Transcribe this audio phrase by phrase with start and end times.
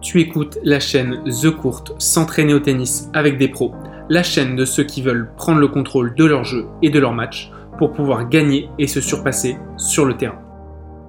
[0.00, 3.74] Tu écoutes la chaîne The Court s'entraîner au tennis avec des pros,
[4.08, 7.12] la chaîne de ceux qui veulent prendre le contrôle de leur jeu et de leur
[7.12, 10.40] match pour pouvoir gagner et se surpasser sur le terrain.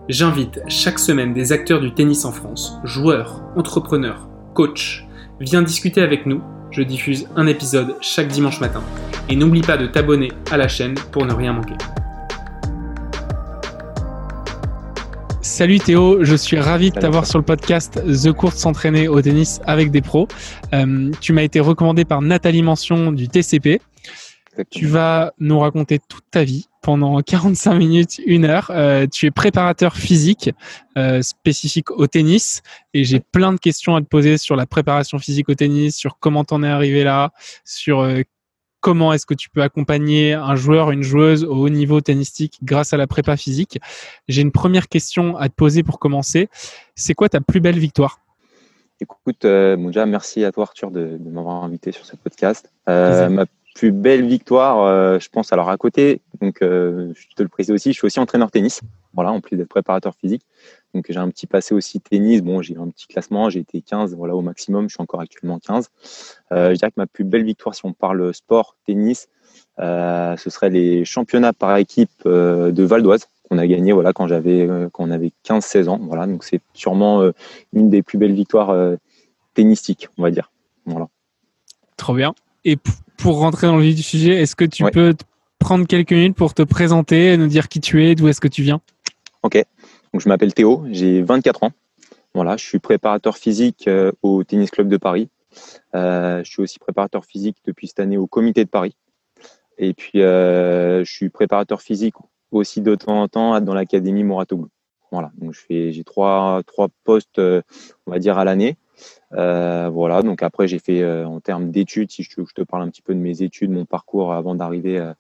[0.10, 5.06] J'invite chaque semaine des acteurs du tennis en France, joueurs, entrepreneurs, coachs.
[5.40, 8.82] Viens discuter avec nous, je diffuse un épisode chaque dimanche matin.
[9.30, 11.76] Et n'oublie pas de t'abonner à la chaîne pour ne rien manquer.
[15.60, 19.60] Salut Théo, je suis ravi de t'avoir sur le podcast The Court s'entraîner au tennis
[19.66, 20.30] avec des pros.
[20.74, 23.82] Euh, tu m'as été recommandé par Nathalie Mention du TCP.
[24.72, 28.72] Tu vas nous raconter toute ta vie pendant 45 minutes, une heure.
[28.74, 30.50] Euh, tu es préparateur physique
[30.98, 32.62] euh, spécifique au tennis
[32.94, 36.20] et j'ai plein de questions à te poser sur la préparation physique au tennis, sur
[36.20, 37.32] comment t'en es arrivé là,
[37.66, 38.08] sur
[38.82, 42.94] comment est-ce que tu peux accompagner un joueur, une joueuse au haut niveau tennistique grâce
[42.94, 43.80] à la prépa physique?
[44.28, 46.50] J'ai une première question à te poser pour commencer.
[46.96, 48.20] C'est quoi ta plus belle victoire?
[49.02, 52.70] Écoute, euh, déjà, merci à toi Arthur de, m'avoir invité sur ce podcast.
[52.90, 57.48] Euh, ma plus belle victoire, euh, je pense alors à côté, donc je te le
[57.48, 58.82] précise aussi, je suis aussi entraîneur tennis,
[59.14, 60.46] voilà, en plus d'être préparateur physique.
[60.94, 62.42] Donc j'ai un petit passé aussi tennis.
[62.42, 65.60] Bon, j'ai un petit classement, j'ai été 15 voilà, au maximum, je suis encore actuellement
[65.60, 65.90] 15.
[66.52, 69.28] Euh, je dirais que ma plus belle victoire, si on parle sport, tennis,
[69.80, 74.14] euh, ce serait les championnats par équipe euh, de Val d'Oise qu'on a gagné voilà,
[74.14, 76.00] quand, j'avais, quand on avait 15-16 ans.
[76.04, 77.32] Voilà, donc c'est sûrement
[77.74, 78.76] une des plus belles victoires
[79.56, 80.52] tennistiques, on va dire.
[80.86, 81.08] Voilà.
[81.98, 82.36] Trop bien.
[82.64, 82.78] Et
[83.18, 85.16] pour rentrer dans le vif du sujet, est-ce que tu peux
[85.58, 88.64] prendre quelques minutes pour te présenter, nous dire qui tu es, d'où est-ce que tu
[88.64, 88.82] viens?
[89.44, 89.64] Ok.
[90.14, 91.72] Donc, je m'appelle Théo, j'ai 24 ans.
[92.34, 95.30] Voilà, je suis préparateur physique euh, au Tennis Club de Paris.
[95.96, 98.96] Euh, je suis aussi préparateur physique depuis cette année au Comité de Paris.
[99.78, 102.16] Et puis, euh, je suis préparateur physique
[102.52, 104.70] aussi de temps en temps dans l'Académie Moratoglou.
[105.12, 108.78] Voilà, donc j'ai trois, trois postes, on va dire, à l'année.
[109.32, 112.90] voilà, donc après, j'ai fait en termes d'études, si je te, je te, parle un
[112.90, 115.16] petit peu de mes études, mon parcours avant d'arriver à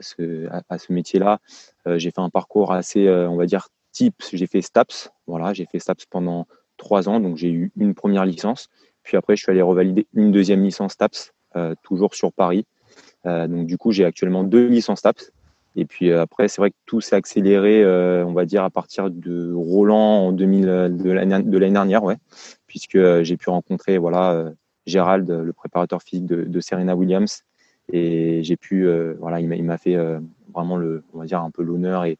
[0.00, 1.40] ce, à ce métier-là,
[1.84, 3.68] j'ai fait un parcours assez, on va dire,
[4.32, 5.10] j'ai fait STAPS.
[5.26, 6.46] Voilà, j'ai fait STAPS pendant
[6.76, 8.68] trois ans, donc j'ai eu une première licence.
[9.02, 12.66] Puis après, je suis allé revalider une deuxième licence STAPS, euh, toujours sur Paris.
[13.26, 15.30] Euh, donc du coup, j'ai actuellement deux licences STAPS.
[15.76, 17.84] Et puis euh, après, c'est vrai que tout s'est accéléré,
[18.24, 20.64] on va dire, à partir de Roland en 2000,
[20.96, 22.16] de l'année dernière, ouais,
[22.66, 24.52] puisque j'ai pu rencontrer voilà,
[24.86, 27.42] Gérald, le préparateur physique de, de Serena Williams.
[27.92, 28.88] Et j'ai pu,
[29.18, 29.96] voilà, il m'a fait
[30.54, 32.18] vraiment le, on va dire, un peu l'honneur et,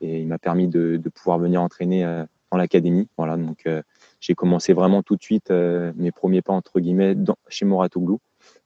[0.00, 3.08] et il m'a permis de, pouvoir venir entraîner euh, dans l'académie.
[3.16, 3.82] Voilà, donc euh,
[4.20, 8.20] j'ai commencé vraiment tout de suite euh, mes premiers pas entre guillemets dans, chez Moratoglou,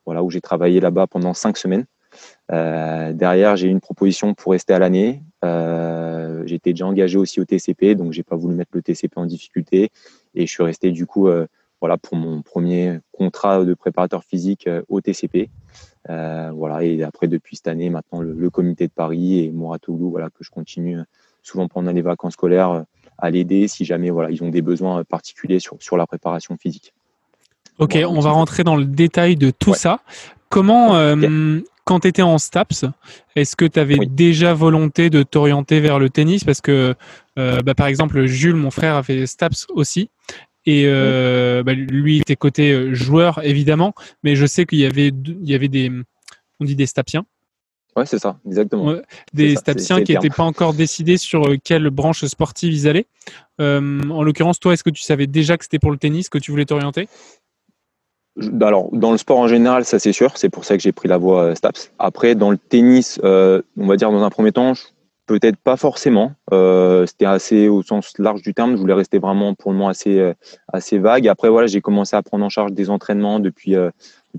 [0.06, 1.86] voilà où j'ai travaillé là-bas pendant cinq semaines.
[2.48, 5.22] derrière, j'ai eu une proposition pour rester à l'année.
[6.46, 9.90] J'étais déjà engagé aussi au TCP, donc j'ai pas voulu mettre le TCP en difficulté
[10.34, 11.28] et je suis resté du coup
[11.80, 15.50] voilà pour mon premier contrat de préparateur physique au TCP.
[16.08, 20.28] Euh, voilà, et après, depuis cette année, maintenant, le, comité de Paris et Mouratoglou, voilà,
[20.30, 21.04] que je continue euh,
[21.42, 22.82] souvent pendant les vacances scolaires euh,
[23.18, 26.94] à l'aider si jamais voilà, ils ont des besoins particuliers sur, sur la préparation physique.
[27.78, 30.00] Ok, on va rentrer dans le détail de tout ça.
[30.48, 30.96] Comment,
[31.84, 32.84] quand tu étais en STAPS,
[33.36, 36.44] est-ce que tu avais déjà volonté de t'orienter vers le tennis?
[36.44, 36.94] Parce que,
[37.36, 40.10] bah, par exemple, Jules, mon frère, a fait STAPS aussi.
[40.66, 45.08] Et euh, bah, lui était côté euh, joueur évidemment, mais je sais qu'il y avait
[45.08, 45.90] il y avait des
[46.60, 47.24] on dit des stapiens.
[47.96, 48.94] Ouais, c'est ça, exactement.
[49.32, 53.06] des stapiens qui n'étaient pas encore décidés sur euh, quelle branche sportive ils allaient.
[53.58, 56.50] en l'occurrence, toi, est-ce que tu savais déjà que c'était pour le tennis que tu
[56.50, 57.08] voulais t'orienter?
[58.60, 61.08] Alors, dans le sport en général, ça c'est sûr, c'est pour ça que j'ai pris
[61.08, 61.90] la voie STAPS.
[61.98, 64.74] Après, dans le tennis, on va dire dans un premier temps,
[65.30, 66.32] Peut-être pas forcément.
[66.52, 68.72] Euh, c'était assez au sens large du terme.
[68.74, 70.34] Je voulais rester vraiment pour le moment assez, euh,
[70.72, 71.28] assez vague.
[71.28, 73.90] Après, voilà, j'ai commencé à prendre en charge des entraînements depuis, euh,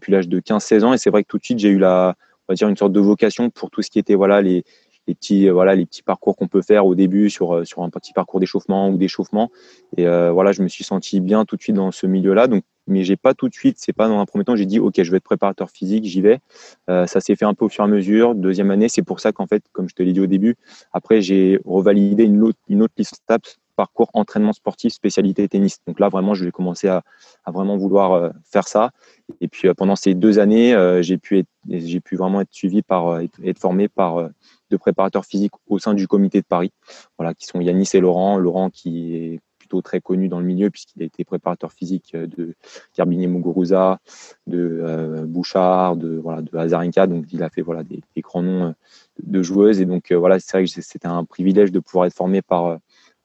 [0.09, 0.91] l'âge de 15-16 ans.
[0.91, 2.16] Et c'est vrai que tout de suite, j'ai eu la,
[2.50, 4.66] une sorte de vocation pour tout ce qui était voilà, les,
[5.07, 8.41] les petits, voilà, les petits parcours qu'on peut faire au début sur, un petit parcours
[8.41, 9.49] d'échauffement ou d'échauffement.
[9.96, 12.49] Et voilà, je me suis senti bien tout de suite dans ce milieu-là.
[12.88, 15.02] Mais j'ai pas tout de suite, c'est pas dans un premier temps, j'ai dit ok,
[15.02, 16.40] je vais être préparateur physique, j'y vais.
[16.90, 18.36] Euh, ça s'est fait un peu au fur et à mesure.
[18.36, 20.56] Deuxième année, c'est pour ça qu'en fait, comme je te l'ai dit au début,
[20.94, 22.58] après j'ai revalidé une autre,
[23.28, 25.78] TAPS, parcours entraînement sportif, spécialité tennis.
[25.88, 27.04] Donc là, vraiment, je vais commencer à,
[27.48, 28.92] vraiment vouloir euh, faire ça.
[29.40, 32.82] Et puis euh, pendant ces deux années, j'ai pu être, j'ai pu vraiment être suivi
[32.82, 34.30] par, être formé par
[34.70, 36.72] deux préparateurs physiques au sein du comité de Paris,
[37.18, 38.38] voilà, qui sont Yanis et Laurent.
[38.38, 39.40] Laurent qui est
[39.79, 42.56] très connu dans le milieu puisqu'il a été préparateur physique de
[42.97, 44.00] Garbinier Muguruza,
[44.47, 47.06] de euh, Bouchard, de voilà de.
[47.06, 48.72] Donc il a fait voilà des, grands noms euh,
[49.23, 52.16] de joueuses et donc euh, voilà c'est vrai que c'était un privilège de pouvoir être
[52.16, 52.79] formé par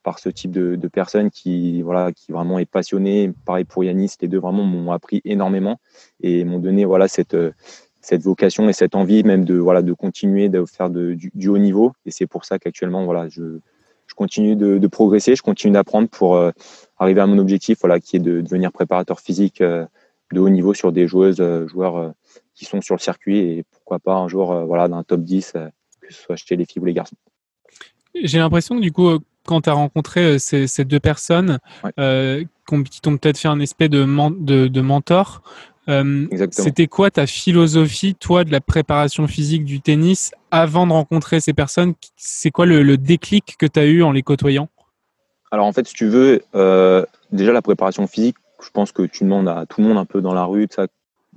[0.04, 3.32] par ce type de, personne qui, voilà, qui vraiment est passionné.
[3.44, 5.80] Pareil pour Yanis, les deux vraiment m'ont appris énormément
[6.20, 7.36] et m'ont donné voilà, cette,
[8.06, 11.58] cette vocation et cette envie même de, voilà, de continuer de faire de, du, haut
[11.58, 11.92] niveau.
[12.04, 13.58] Et c'est pour ça qu'actuellement, voilà, je
[14.16, 16.50] continue de, de, progresser, je continue d'apprendre pour euh,
[16.98, 19.86] arriver à mon objectif, voilà, qui est de devenir préparateur physique euh,
[20.32, 22.12] de haut niveau sur des joueuses, euh, joueurs
[22.54, 25.52] qui sont sur le circuit et pourquoi pas un jour voilà, d'un top 10,
[26.00, 27.16] que ce soit chez les filles ou les garçons.
[28.14, 31.58] J'ai l'impression que du coup, quand tu as rencontré ces, ces, deux personnes
[31.96, 34.04] qui t'ont peut-être fait un espèce de,
[34.40, 35.42] de, de mentor,
[35.88, 41.40] euh, c'était quoi ta philosophie, toi, de la préparation physique du tennis avant de rencontrer
[41.40, 41.94] ces personnes?
[42.16, 44.68] C'est quoi le, déclic que tu as eu en les côtoyant?
[45.52, 49.24] Alors en fait, si tu veux, euh, déjà la préparation physique, je pense que tu
[49.24, 50.66] demandes à tout le monde un peu dans la rue,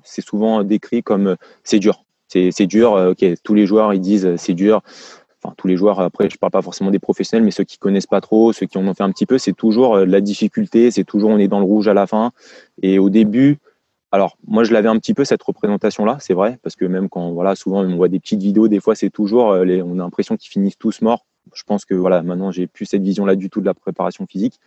[0.04, 2.04] c'est souvent décrit comme euh, c'est dur.
[2.28, 4.82] C'est dur, ok, tous les joueurs ils disent c'est dur.
[5.42, 8.06] Enfin, tous les joueurs, après, je parle pas forcément des professionnels, mais ceux qui connaissent
[8.06, 11.06] pas trop, ceux qui en ont fait un petit peu, c'est toujours la difficulté, c'est
[11.06, 12.32] toujours on est dans le rouge à la fin.
[12.84, 13.58] Et au début,
[14.12, 17.32] alors, moi, je l'avais un petit peu cette représentation-là, c'est vrai, parce que même quand,
[17.32, 20.36] voilà, souvent on voit des petites vidéos, des fois c'est toujours, euh, on a l'impression
[20.36, 21.26] qu'ils finissent tous morts.
[21.54, 24.60] Je pense que voilà, maintenant j'ai plus cette vision-là du tout de la préparation physique.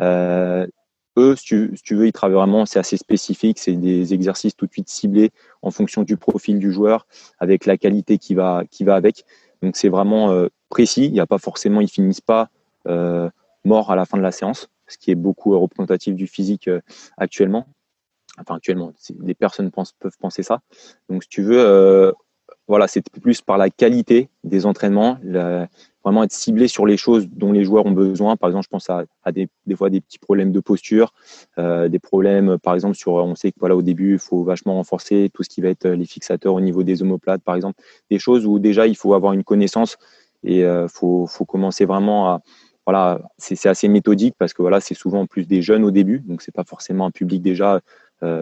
[0.00, 0.66] Euh,
[1.16, 4.56] eux, si tu, si tu, veux, ils travaillent vraiment, c'est assez spécifique, c'est des exercices
[4.56, 5.30] tout de suite ciblés
[5.62, 7.06] en fonction du profil du joueur,
[7.38, 9.24] avec la qualité qui va, qui va avec.
[9.62, 11.06] Donc c'est vraiment euh, précis.
[11.06, 12.48] Il n'y a pas forcément, ils finissent pas
[12.86, 13.30] euh,
[13.64, 16.80] morts à la fin de la séance, ce qui est beaucoup représentatif du physique euh,
[17.16, 17.66] actuellement
[18.38, 18.92] enfin actuellement,
[19.22, 20.60] les personnes peuvent penser ça.
[21.08, 22.12] Donc si tu veux, euh,
[22.68, 25.18] voilà, c'est plus par la qualité des entraînements,
[26.04, 28.36] vraiment être ciblé sur les choses dont les joueurs ont besoin.
[28.36, 31.14] Par exemple, je pense à, des, des, fois des petits problèmes de posture,
[31.58, 34.74] euh, des problèmes, par exemple, sur, on sait que voilà, au début, il faut vachement
[34.74, 38.18] renforcer tout ce qui va être les fixateurs au niveau des omoplates, par exemple, des
[38.18, 39.96] choses où déjà il faut avoir une connaissance
[40.42, 42.42] et euh, faut, commencer vraiment à,
[42.86, 46.42] voilà, c'est assez méthodique parce que voilà, c'est souvent plus des jeunes au début, donc
[46.42, 47.80] c'est pas forcément un public déjà euh,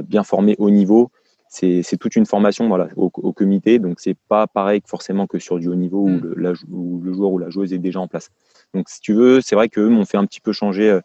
[0.05, 1.11] bien formé au niveau.
[1.49, 5.69] C'est toute une formation voilà, au, comité, donc c'est pas pareil forcément que sur du
[5.69, 6.21] haut niveau où, mm.
[6.21, 8.31] le, la, le, joueur ou la joueuse est déjà en place.
[8.73, 11.01] Donc si tu veux, c'est vrai qu'eux m'ont fait un petit peu changer euh,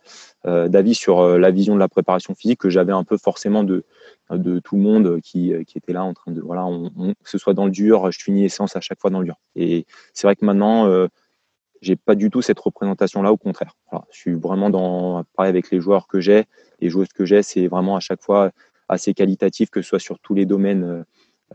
[0.46, 3.84] euh, d'avis sur la vision de la préparation physique que j'avais un peu forcément de,
[4.32, 7.38] de tout le monde qui, qui, était là en train de voilà, on, que ce
[7.38, 9.36] soit dans le dur, je finis les séances à chaque fois dans le dur.
[9.56, 11.08] Et c'est vrai que maintenant, euh,
[11.82, 13.76] j'ai pas du tout cette représentation là, au contraire.
[14.12, 16.46] Je suis vraiment dans pareil avec les joueurs que j'ai,
[16.80, 18.52] les joueuses que j'ai, c'est vraiment à chaque fois
[18.90, 21.04] assez qualitatif, que ce soit sur tous les domaines euh,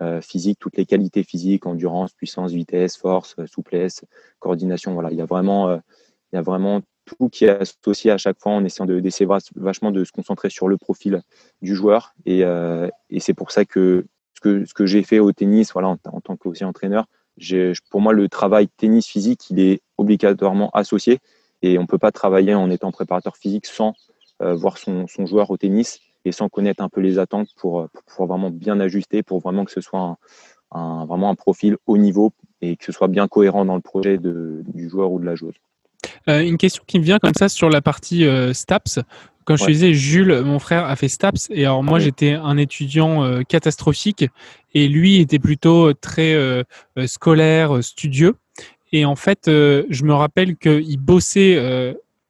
[0.00, 4.04] euh, physiques, toutes les qualités physiques, endurance, puissance, vitesse, force, euh, souplesse,
[4.38, 4.94] coordination.
[4.94, 5.72] Voilà, il y a vraiment,
[6.32, 9.90] il y a vraiment tout qui est associé à chaque fois en essayant d'essayer vachement
[9.90, 11.22] de se concentrer sur le profil
[11.60, 12.14] du joueur.
[12.26, 12.42] Et,
[13.10, 15.98] et c'est pour ça que ce que, ce que j'ai fait au tennis, voilà, en,
[16.04, 17.06] en tant qu'aussi entraîneur,
[17.90, 21.18] pour moi, le travail tennis physique, il est obligatoirement associé.
[21.62, 23.94] Et on ne peut pas travailler en étant préparateur physique sans
[24.40, 27.86] voir son, son, joueur au tennis et sans connaître un peu les attentes pour, euh,
[27.92, 30.16] pour pouvoir vraiment bien ajuster, pour vraiment que ce soit
[30.70, 34.18] un, vraiment un profil haut niveau et que ce soit bien cohérent dans le projet
[34.18, 35.54] de, du joueur ou de la joueuse.
[36.28, 39.00] Euh, une question qui me vient comme ça sur la partie euh, STAPS.
[39.44, 42.56] Comme je te disais, Jules, mon frère, a fait STAPS et alors moi j'étais un
[42.56, 44.24] étudiant catastrophique
[44.72, 46.64] et lui était plutôt très
[47.06, 48.36] scolaire, studieux.
[48.92, 51.56] Et en fait, je me rappelle qu'il bossait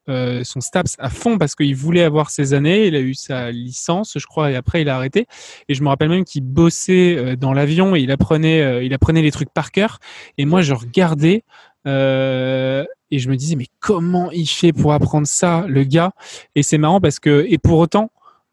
[0.08, 2.86] euh, son STAPS à fond parce qu'il voulait avoir ses années.
[2.88, 5.26] Il a eu sa licence, je crois, et après il a arrêté.
[5.68, 8.92] Et je me rappelle même qu'il bossait euh, dans l'avion et il apprenait, euh, il
[8.94, 10.00] apprenait les trucs par cœur.
[10.38, 11.44] Et moi, je regardais
[11.84, 16.12] et je me disais mais comment il fait pour apprendre ça, le gars?
[16.54, 18.10] Et c'est marrant parce que et pour autant,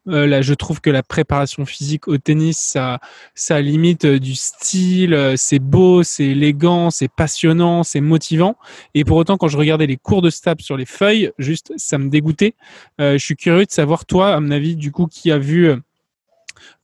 [0.10, 3.00] euh, là, je trouve que la préparation physique au tennis, ça,
[3.36, 8.58] ça limite euh, du style, euh, c'est beau, c'est élégant, c'est passionnant, c'est motivant.
[8.96, 11.98] Et pour autant, quand je regardais les cours de STAP sur les feuilles, juste, ça
[11.98, 12.56] me dégoûtait.
[13.00, 15.72] je suis curieux de savoir, toi, à mon avis, du coup, qui a vu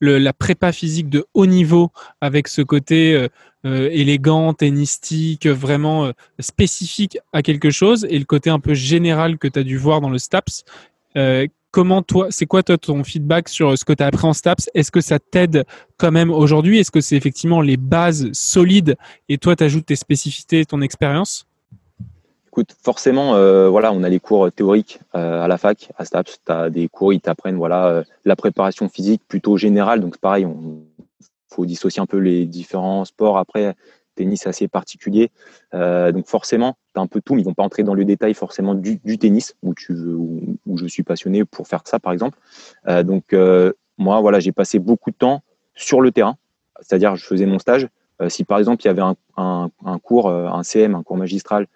[0.00, 1.90] la prépa physique de haut niveau
[2.20, 3.26] avec ce côté
[3.64, 9.58] élégant, tennistique, vraiment spécifique à quelque chose, et le côté un peu général que tu
[9.58, 10.64] as dû voir dans le STAPS
[11.76, 14.70] comment toi, c'est quoi toi ton feedback sur ce que tu as appris en STAPS?
[14.72, 15.66] Est-ce que ça t'aide
[15.98, 16.78] quand même aujourd'hui?
[16.78, 18.96] Est-ce que c'est effectivement les bases solides?
[19.28, 21.46] Et toi tu ajoutes tes spécificités, ton expérience?
[22.46, 26.40] Écoute, forcément, euh, voilà, on a les cours théoriques euh, à la fac, à STAPS,
[26.46, 30.46] tu as des cours, ils t'apprennent voilà, euh, la préparation physique plutôt générale, donc pareil,
[30.46, 33.36] il faut dissocier un peu les différents sports.
[33.36, 33.74] Après
[34.16, 35.30] tennis assez particulier.
[35.74, 38.04] Euh, donc forcément, tu as un peu tout, mais ils vont pas entrer dans le
[38.04, 42.38] détail forcément du, tennis, où, je suis passionné pour faire ça, par exemple.
[42.88, 45.42] Euh, donc euh, moi, voilà, j'ai passé beaucoup de temps
[45.74, 46.36] sur le terrain,
[46.80, 47.86] c'est-à-dire je faisais mon stage.
[48.28, 49.02] si par exemple, il y avait
[49.36, 49.68] un,
[50.02, 51.66] cours, un CM, un cours magistral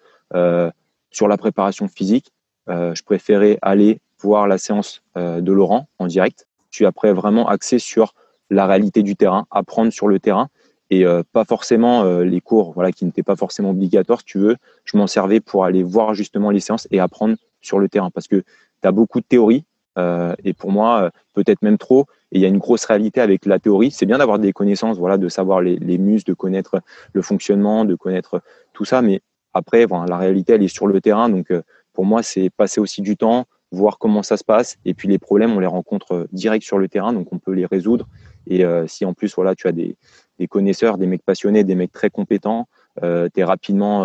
[1.11, 2.31] sur la préparation physique,
[2.67, 6.47] je préférais aller voir la séance de Laurent en direct.
[6.71, 8.13] Je suis après vraiment axé sur
[8.49, 10.49] la réalité du terrain, apprendre sur le terrain
[10.91, 14.57] et pas forcément les cours voilà, qui n'étaient pas forcément obligatoires, tu veux.
[14.83, 18.27] Je m'en servais pour aller voir justement les séances et apprendre sur le terrain parce
[18.27, 19.63] que tu as beaucoup de théorie
[19.97, 22.05] et pour moi, peut-être même trop.
[22.31, 23.91] Et il y a une grosse réalité avec la théorie.
[23.91, 26.81] C'est bien d'avoir des connaissances, voilà, de savoir les, les muscles, de connaître
[27.13, 28.41] le fonctionnement, de connaître
[28.73, 29.01] tout ça.
[29.01, 29.21] Mais
[29.53, 31.29] après, voilà, la réalité, elle est sur le terrain.
[31.29, 31.53] Donc,
[31.93, 34.77] pour moi, c'est passer aussi du temps, voir comment ça se passe.
[34.85, 37.13] Et puis, les problèmes, on les rencontre direct sur le terrain.
[37.13, 38.07] Donc, on peut les résoudre.
[38.47, 39.95] Et si en plus, voilà, tu as des,
[40.39, 42.67] des, connaisseurs, des mecs passionnés, des mecs très compétents,
[43.03, 44.03] euh, tu as rapidement,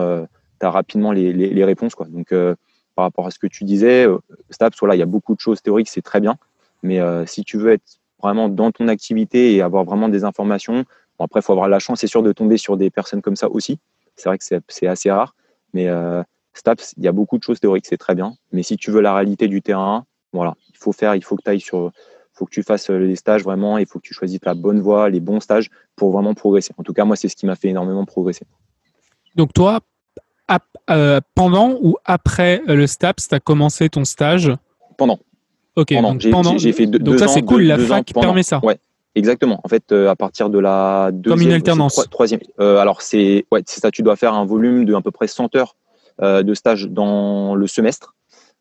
[0.61, 1.95] as rapidement les, les, réponses.
[1.95, 2.07] Quoi.
[2.07, 4.07] Donc, par rapport à ce que tu disais,
[4.51, 6.37] STAPS, voilà, il y a beaucoup de choses théoriques, c'est très bien.
[6.83, 10.85] Mais si tu veux être vraiment dans ton activité et avoir vraiment des informations.
[11.19, 13.37] Bon, après, il faut avoir la chance, c'est sûr, de tomber sur des personnes comme
[13.37, 13.79] ça aussi.
[14.17, 15.35] C'est vrai que c'est assez rare.
[15.73, 16.23] Mais euh,
[16.59, 18.35] STAPS, il y a beaucoup de choses théoriques, c'est très bien.
[18.53, 21.43] Mais si tu veux la réalité du terrain, voilà, il faut faire, il faut que
[21.43, 21.91] tu ailles sur,
[22.33, 24.81] faut que tu fasses euh, les stages vraiment, il faut que tu choisisses la bonne
[24.81, 26.73] voie, les bons stages pour vraiment progresser.
[26.79, 28.47] En tout cas, moi, c'est ce qui m'a fait énormément progresser.
[29.35, 29.81] Donc toi,
[30.89, 34.53] euh, pendant ou après le STAPS, tu as commencé ton stage?
[34.97, 35.19] Pendant.
[35.77, 38.61] Ok, donc pendant, j'ai fait deux, donc ça c'est cool, la fac permet ça.
[38.65, 38.79] Ouais,
[39.15, 39.61] exactement.
[39.63, 42.09] En fait, euh, à partir de la deuxième, comme une alternance.
[42.11, 42.41] troisième.
[42.61, 43.91] Euh, alors c'est ouais, c'est ça.
[43.91, 45.86] Tu dois faire un volume de à peu près 100 heures euh,
[46.21, 48.15] de stage dans le semestre.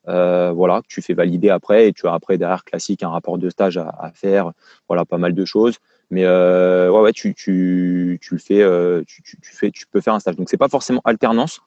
[0.05, 3.77] voilà, tu fais valider après et tu as après derrière classique un rapport de stage
[3.77, 4.51] à, faire.
[4.87, 5.77] Voilà, pas mal de choses.
[6.11, 10.19] Mais ouais, ouais, tu, tu, tu le fais, tu, tu, fais, tu peux faire un
[10.19, 10.35] stage.
[10.35, 11.61] Donc c'est pas forcément alternance,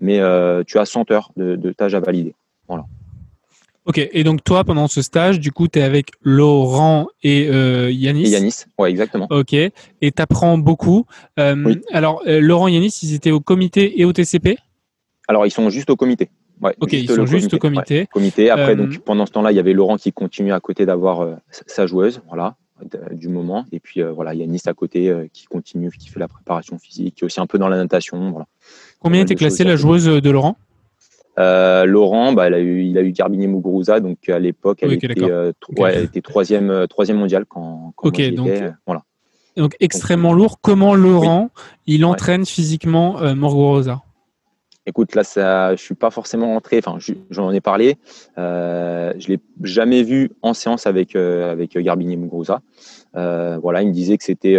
[0.00, 0.18] mais
[0.66, 2.34] tu as 100 heures de, de stage à valider.
[2.68, 2.84] Voilà.
[3.84, 7.90] Ok, et donc toi, pendant ce stage, du coup, tu es avec Laurent et euh,
[7.90, 8.26] Yanis?
[8.26, 9.26] Et Yanis, ouais, exactement.
[9.30, 11.04] Ok, et tu apprends beaucoup.
[11.40, 11.80] Euh, oui.
[11.90, 14.56] Alors, euh, Laurent et Yanis, ils étaient au comité et au TCP
[15.32, 16.28] Alors, ils sont juste au comité.
[16.60, 18.00] Ouais, ok, ils sont juste au comité.
[18.00, 18.50] Ouais, comité.
[18.50, 21.86] Après, donc, pendant ce temps-là, il y avait Laurent qui continue à côté d'avoir sa
[21.86, 22.56] joueuse, voilà,
[23.12, 23.64] du moment.
[23.72, 27.26] Et puis, voilà, Yanis à côté qui continue, qui fait la préparation physique, qui est
[27.26, 28.30] aussi un peu dans la natation.
[28.30, 28.46] Voilà.
[29.00, 30.56] Combien était classée la joueuse de Laurent?
[31.38, 34.92] Euh, Laurent, bah, il a eu, il a eu Garbinier Muguruza, donc à l'époque, elle,
[34.92, 35.82] okay, était, euh, okay.
[35.82, 39.02] ouais, elle était troisième, euh, troisième mondiale quand, quand okay, donc, étais, voilà.
[39.56, 40.60] Donc extrêmement lourd.
[40.60, 41.94] Comment Laurent, oui.
[41.94, 44.02] il entraîne physiquement euh, Muguruza
[44.84, 46.78] Écoute, là, ça, je suis pas forcément rentré.
[46.84, 46.98] Enfin,
[47.30, 47.98] j'en ai parlé.
[48.38, 52.62] Euh, je l'ai jamais vu en séance avec avec Garbinier Muguruza.
[53.14, 54.56] voilà, il me disait que c'était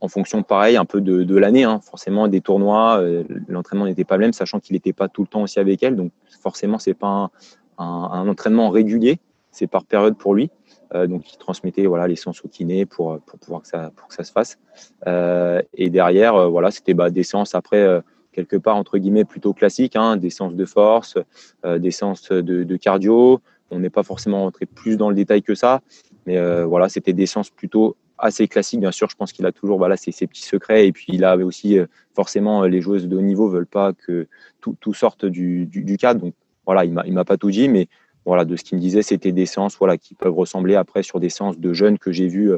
[0.00, 1.64] en fonction, pareil, un peu de, de l'année.
[1.64, 1.80] Hein.
[1.82, 5.28] Forcément, des tournois, euh, l'entraînement n'était pas le même, sachant qu'il n'était pas tout le
[5.28, 5.96] temps aussi avec elle.
[5.96, 7.30] Donc, forcément, c'est pas un,
[7.78, 9.18] un, un, entraînement régulier,
[9.50, 10.50] c'est par période pour lui.
[10.94, 14.08] Euh, donc, il transmettait voilà, les séances au kiné pour, pour, pouvoir que ça, pour
[14.08, 14.58] que ça se fasse.
[15.06, 18.00] Euh, et derrière, euh, voilà, c'était bah, des séances après, euh,
[18.32, 21.18] quelque part, entre guillemets, plutôt classiques, hein, des séances de force,
[21.64, 23.40] euh, des séances de, cardio.
[23.70, 25.82] On n'est pas forcément rentré plus dans le détail que ça,
[26.26, 29.10] mais voilà, c'était des séances plutôt assez classique, bien sûr.
[29.10, 30.86] Je pense qu'il a toujours voilà, ses, petits secrets.
[30.86, 31.76] Et puis, il a aussi,
[32.14, 34.26] forcément, les joueuses de haut niveau veulent pas que
[34.60, 36.20] tout, sorte du, du, cadre.
[36.20, 37.68] Donc, voilà, il ne m'a pas tout dit.
[37.68, 37.88] Mais
[38.24, 41.20] voilà, de ce qu'il me disait, c'était des séances voilà, qui peuvent ressembler après sur
[41.20, 42.52] des séances de jeunes que j'ai vu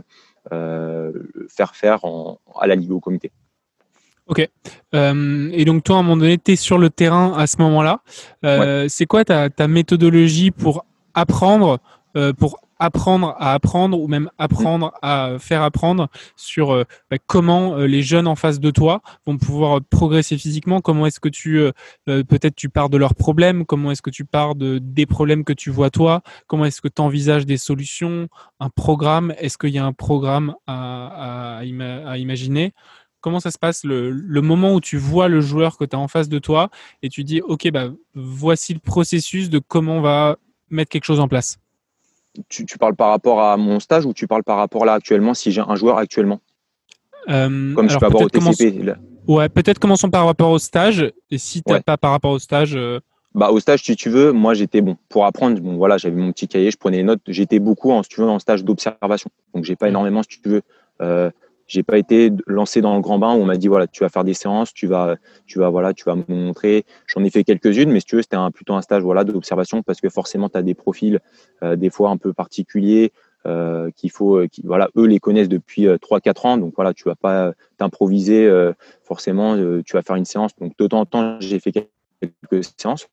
[0.52, 1.12] euh,
[1.48, 2.00] faire faire
[2.58, 3.30] à la Ligue au comité.
[4.30, 4.48] Ok.
[4.94, 7.56] Euh, et donc, toi, à un moment donné, tu es sur le terrain à ce
[7.58, 8.00] moment-là.
[8.44, 8.88] Euh, ouais.
[8.88, 11.80] C'est quoi ta, ta, méthodologie pour apprendre,
[12.16, 17.76] euh, pour apprendre à apprendre ou même apprendre à faire apprendre sur euh, bah, comment
[17.76, 21.60] euh, les jeunes en face de toi vont pouvoir progresser physiquement, comment est-ce que tu
[21.60, 21.72] euh,
[22.06, 25.52] peut-être tu pars de leurs problèmes, comment est-ce que tu pars de des problèmes que
[25.52, 29.78] tu vois toi, comment est-ce que tu envisages des solutions, un programme, est-ce qu'il y
[29.78, 32.72] a un programme à, à, à imaginer?
[33.20, 35.98] Comment ça se passe le, le, moment où tu vois le joueur que tu as
[35.98, 36.70] en face de toi
[37.02, 40.36] et tu dis OK bah voici le processus de comment on va
[40.70, 41.58] mettre quelque chose en place
[42.48, 45.34] tu, tu, parles par rapport à mon stage ou tu parles par rapport là actuellement
[45.34, 46.40] si j'ai un joueur actuellement?
[47.28, 48.78] Euh, Comme je peux avoir au TCP.
[48.78, 48.96] Commence...
[49.28, 51.12] Ouais, peut-être commençons par rapport au stage.
[51.30, 51.82] Et si tu n'as ouais.
[51.82, 52.74] pas par rapport au stage.
[52.74, 53.00] Euh...
[53.34, 55.60] Bah, au stage, si tu veux, moi j'étais bon pour apprendre.
[55.60, 57.20] Bon, voilà, j'avais mon petit cahier, je prenais les notes.
[57.28, 59.30] J'étais beaucoup en, si tu veux, en stage d'observation.
[59.54, 60.62] Donc, j'ai pas énormément, si tu veux,
[61.00, 61.30] euh,
[61.70, 64.08] j'ai pas été lancé dans le grand bain où on m'a dit voilà tu vas
[64.08, 66.84] faire des séances tu vas tu vas voilà tu vas me montrer.
[67.06, 69.82] J'en ai fait quelques-unes mais si tu veux c'était un, plutôt un stage voilà d'observation
[69.82, 71.20] parce que forcément tu as des profils
[71.62, 73.12] euh, des fois un peu particuliers
[73.46, 76.58] euh, qu'il faut euh, voilà eux les connaissent depuis 3 euh, 4 ans.
[76.58, 78.72] Donc voilà tu vas pas t'improviser euh,
[79.04, 80.50] forcément tu vas faire une séance.
[80.56, 83.06] Donc de temps en temps j'ai fait quelques séances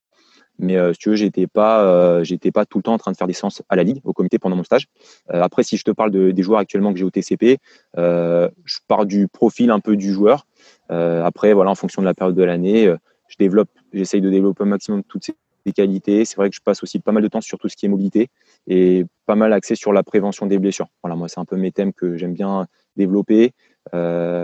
[0.59, 3.11] mais euh, si tu veux, j'étais pas, euh, j'étais pas tout le temps en train
[3.11, 4.87] de faire des séances à la ligue, au comité pendant mon stage.
[5.31, 7.57] Euh, après, si je te parle de, des joueurs actuellement que j'ai au TCP,
[7.95, 10.47] je pars du profil un peu du joueur.
[10.89, 12.93] Après, voilà, en fonction de la période de l'année,
[13.27, 15.23] je développe, j'essaye de développer au maximum toutes
[15.65, 16.25] ces qualités.
[16.25, 17.89] C'est vrai que je passe aussi pas mal de temps sur tout ce qui est
[17.89, 18.29] mobilité
[18.67, 20.87] et pas mal axé sur la prévention des blessures.
[21.03, 23.53] Voilà, moi, c'est un peu mes thèmes que j'aime bien développer.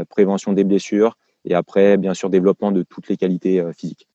[0.09, 4.07] Prévention des blessures et après, bien sûr, développement de toutes les qualités physiques.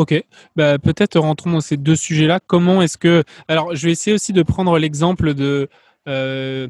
[0.00, 0.14] Ok,
[0.56, 2.40] bah, peut-être rentrons dans ces deux sujets-là.
[2.46, 3.22] Comment est-ce que...
[3.48, 5.68] Alors, je vais essayer aussi de prendre l'exemple de...
[6.08, 6.68] Euh,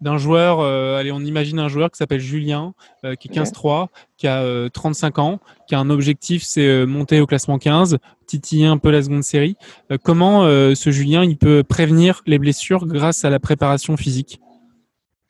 [0.00, 2.74] d'un joueur, allez, on imagine un joueur qui s'appelle Julien,
[3.20, 3.86] qui est 15-3,
[4.18, 8.76] qui a 35 ans, qui a un objectif, c'est monter au classement 15, titiller un
[8.76, 9.56] peu la seconde série.
[10.02, 14.40] comment ce Julien, il peut prévenir les blessures grâce à la préparation physique?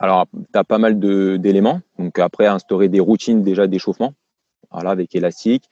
[0.01, 1.81] Alors, tu as pas mal d'éléments.
[1.99, 4.15] Donc, après, instaurer des routines déjà d'échauffement,
[4.71, 5.69] voilà, avec élastique,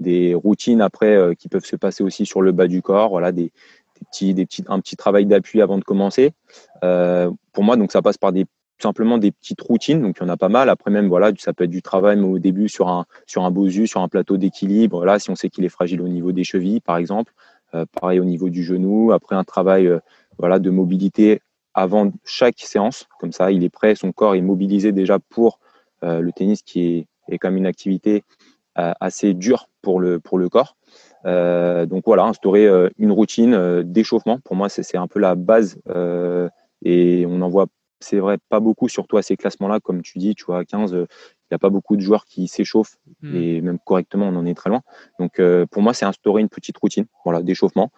[0.00, 3.32] des routines après euh, qui peuvent se passer aussi sur le bas du corps, voilà,
[3.32, 3.52] des,
[3.94, 6.32] petits, des un petit travail d'appui avant de commencer.
[6.84, 8.32] Euh, pour moi, donc ça passe par
[8.78, 10.68] simplement des petites routines, donc il y en a pas mal.
[10.68, 13.86] Après même, voilà, ça peut être du travail, mais au début sur un sur un
[13.86, 15.04] sur un plateau d'équilibre.
[15.04, 17.32] Là, si on sait qu'il est fragile au niveau des chevilles, par exemple,
[17.74, 19.12] euh, pareil au niveau du genou.
[19.12, 19.90] Après un travail,
[20.38, 21.40] voilà, de mobilité
[21.72, 23.06] avant chaque séance.
[23.18, 25.58] Comme ça, il est prêt, son corps est mobilisé déjà pour
[26.02, 28.22] le tennis qui est, comme une activité
[28.76, 30.76] assez dure pour le, pour le corps.
[31.24, 32.68] Euh, donc voilà, instaurer
[32.98, 34.38] une routine d'échauffement.
[34.44, 35.78] Pour moi, c'est un peu la base
[36.84, 37.66] et on en voit,
[38.00, 40.92] c'est vrai, pas beaucoup, surtout à ces classements-là, comme tu dis, tu vois, à 15,
[40.92, 41.06] il
[41.50, 43.34] n'y a pas beaucoup de joueurs qui s'échauffent hmm.
[43.34, 44.82] et même correctement, on en est très loin.
[45.18, 45.40] Donc
[45.70, 47.90] pour moi, c'est instaurer une petite routine voilà, d'échauffement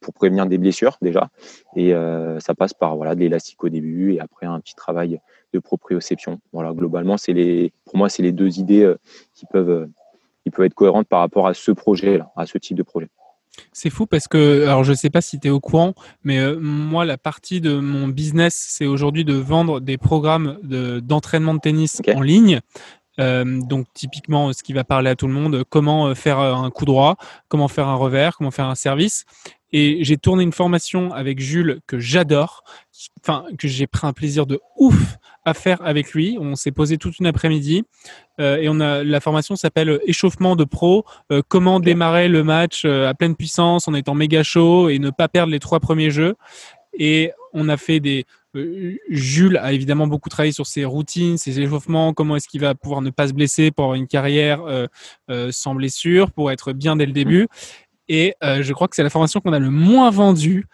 [0.00, 1.30] pour prévenir des blessures déjà.
[1.76, 5.20] Et euh, ça passe par voilà, de l'élastique au début et après un petit travail
[5.52, 6.40] de proprioception.
[6.52, 8.98] Voilà, globalement, c'est les, pour moi, c'est les deux idées euh,
[9.34, 9.86] qui peuvent, euh,
[10.44, 13.08] qui peuvent être cohérentes par rapport à ce projet-là, à ce type de projet.
[13.72, 16.38] C'est fou parce que, alors je ne sais pas si tu es au courant, mais
[16.54, 22.00] moi, la partie de mon business, c'est aujourd'hui de vendre des programmes d'entraînement de, tennis
[22.14, 22.60] en ligne.
[23.18, 27.16] donc typiquement, ce qui va parler à tout le monde, comment faire un coup droit,
[27.48, 29.24] comment faire un revers, comment faire un service.
[29.72, 32.64] Et j'ai tourné une formation avec Jules que j'adore,
[33.20, 36.38] enfin que j'ai pris un plaisir de ouf à faire avec lui.
[36.40, 37.84] On s'est posé toute une après-midi
[38.40, 41.04] euh, et on a la formation s'appelle échauffement de pro.
[41.32, 45.10] Euh, comment démarrer le match euh, à pleine puissance en étant méga chaud et ne
[45.10, 46.34] pas perdre les trois premiers jeux.
[46.98, 48.24] Et on a fait des
[49.08, 53.02] Jules a évidemment beaucoup travaillé sur ses routines, ses échauffements, comment est-ce qu'il va pouvoir
[53.02, 54.62] ne pas se blesser pour avoir une carrière
[55.50, 57.46] sans blessure, pour être bien dès le début.
[58.08, 60.66] Et euh, je crois que c'est la formation qu'on a le moins vendue.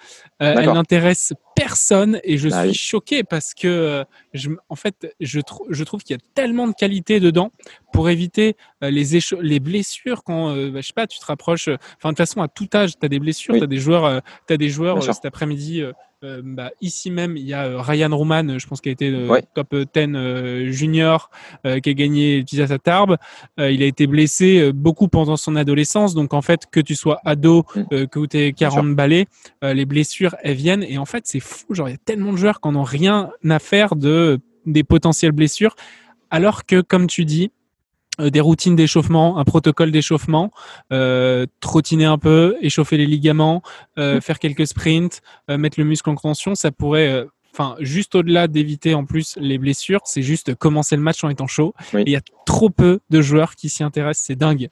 [0.45, 5.15] Euh, elle n'intéresse personne et je bah suis choqué parce que, euh, je, en fait,
[5.21, 7.53] je, je trouve qu'il y a tellement de qualité dedans
[7.93, 11.69] pour éviter les, les blessures quand, bah, je sais pas, tu te rapproches.
[11.69, 14.23] Enfin, de toute façon, à tout âge, tu as des blessures, tu as des joueurs,
[14.49, 15.85] as des joueurs cet après-midi
[16.25, 19.11] euh, bah, ici même, il y a euh, Ryan Roman, je pense qu'il a été
[19.11, 21.31] euh, top 10 junior,
[21.63, 23.17] qui a gagné sa Tarbes.
[23.59, 26.15] il a été blessé beaucoup pendant son adolescence.
[26.15, 28.07] Donc, en fait, que tu sois ado, mm.
[28.07, 29.27] que tu aies 40 balais,
[29.63, 30.83] les blessures, elles viennent.
[30.83, 31.75] Et en fait, c'est fou.
[31.75, 35.33] Genre, il y a tellement de joueurs qui n'ont rien à faire de, des potentielles
[35.33, 35.77] blessures.
[36.31, 37.51] Alors que, comme tu dis,
[38.21, 40.53] euh, des routines d'échauffement, un protocole d'échauffement,
[40.93, 43.63] euh, trottiner un peu, échauffer les ligaments,
[43.99, 44.21] euh, mmh.
[44.21, 49.05] faire quelques sprints, mettre le muscle en tension, ça pourrait, enfin, juste au-delà d'éviter en
[49.05, 51.75] plus les blessures, c'est juste commencer le match en étant chaud.
[51.93, 54.69] Il y a trop peu de joueurs qui s'y intéressent, c'est dingue.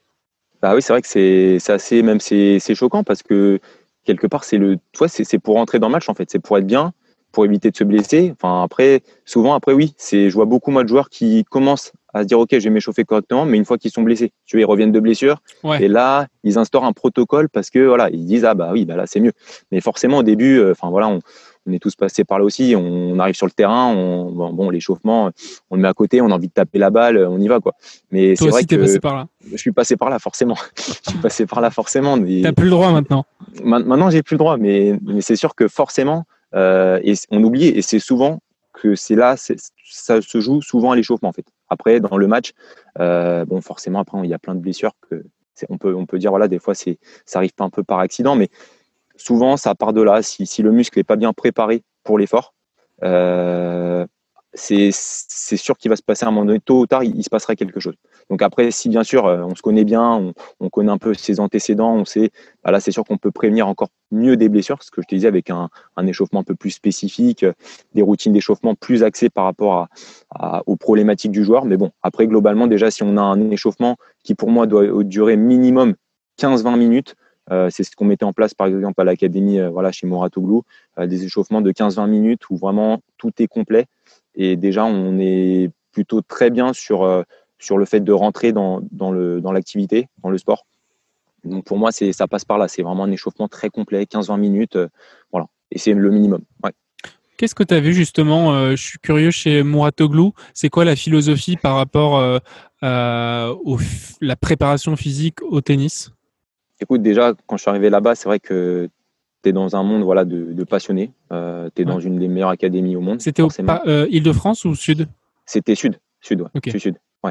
[0.60, 3.58] Bah oui, c'est vrai que c'est assez, même c'est choquant parce que
[4.04, 6.58] quelque part, c'est le, toi, c'est pour rentrer dans le match en fait, c'est pour
[6.58, 6.92] être bien,
[7.32, 8.32] pour éviter de se blesser.
[8.32, 12.22] Enfin, après, souvent, après, oui, c'est, je vois beaucoup moi de joueurs qui commencent à
[12.22, 14.62] se dire ok je vais m'échauffer correctement mais une fois qu'ils sont blessés tu vois
[14.62, 15.42] ils reviennent de blessure.
[15.80, 18.96] Et là ils instaurent un protocole parce que voilà ils disent ah bah oui bah
[18.96, 19.32] là c'est mieux.
[19.70, 21.20] Mais forcément au début euh, enfin voilà on,
[21.66, 25.30] on, est tous passés par là aussi on, arrive sur le terrain on, bon, l'échauffement
[25.70, 27.60] on le met à côté on a envie de taper la balle on y va
[27.60, 27.74] quoi.
[28.10, 29.28] Mais c'est vrai que passé par là.
[29.50, 30.56] je suis passé par là forcément.
[30.76, 32.42] Je suis passé par là forcément mais...
[32.42, 33.24] t'as plus le droit maintenant.
[33.62, 37.66] Maintenant j'ai plus le droit mais, mais c'est sûr que forcément euh, et on oublie
[37.66, 38.40] et c'est souvent
[38.72, 41.46] que c'est là ça se joue souvent à l'échauffement en fait.
[41.72, 42.52] Après, dans le match,
[43.00, 45.24] euh, bon, forcément, après, il y a plein de blessures que
[45.68, 46.90] on peut, on peut dire, voilà, des fois, ça
[47.36, 48.48] arrive pas un peu par accident, mais
[49.16, 50.22] souvent, ça part de là.
[50.22, 52.54] Si, le muscle n'est pas bien préparé pour l'effort,
[53.02, 54.06] euh,
[54.54, 57.30] c'est sûr qu'il va se passer à un moment donné, tôt ou tard, il, se
[57.30, 57.94] passera quelque chose.
[58.28, 61.40] Donc après, si bien sûr, euh, on se connaît bien, on, connaît un peu ses
[61.40, 62.30] antécédents, on sait,
[62.62, 65.14] bah là, c'est sûr qu'on peut prévenir encore mieux des blessures, ce que je te
[65.14, 65.70] disais, avec un,
[66.06, 67.52] échauffement un peu plus spécifique, euh,
[67.94, 69.88] des routines d'échauffement plus axées par rapport
[70.66, 71.64] aux problématiques du joueur.
[71.64, 75.36] Mais bon, après, globalement, déjà, si on a un échauffement qui, pour moi, doit durer
[75.36, 75.94] minimum
[76.38, 77.16] 15-20 minutes,
[77.52, 80.62] euh, c'est ce qu'on mettait en place par exemple à l'académie voilà, chez Moratoglou,
[80.98, 83.86] des échauffements de 15-20 minutes où vraiment tout est complet.
[84.34, 87.22] Et déjà, on est plutôt très bien sur, euh,
[87.70, 88.80] le fait de rentrer dans,
[89.52, 90.66] l'activité, dans, dans, le sport.
[91.44, 92.68] Donc pour moi, ça passe par là.
[92.68, 94.78] C'est vraiment un échauffement très complet, 15-20 minutes.
[95.30, 95.46] voilà.
[95.70, 96.42] Et c'est le minimum.
[97.36, 100.32] Qu'est-ce que tu as vu justement Je suis curieux chez Mouratoglou.
[100.54, 102.20] C'est quoi la philosophie par rapport
[102.80, 103.52] à
[104.20, 106.10] la préparation physique au tennis?
[106.82, 108.88] Écoute, déjà, quand je suis arrivé là-bas, c'est vrai que
[109.44, 111.12] tu es dans un monde voilà, de, passionnés.
[111.30, 113.20] Euh, tu es dans une des meilleures académies au monde.
[113.20, 113.50] C'était au
[113.86, 115.06] euh, Île-de-France ou Sud?
[115.46, 116.00] C'était Sud.
[116.20, 116.78] Sud, ouais.
[116.78, 117.30] Sud, Ouais.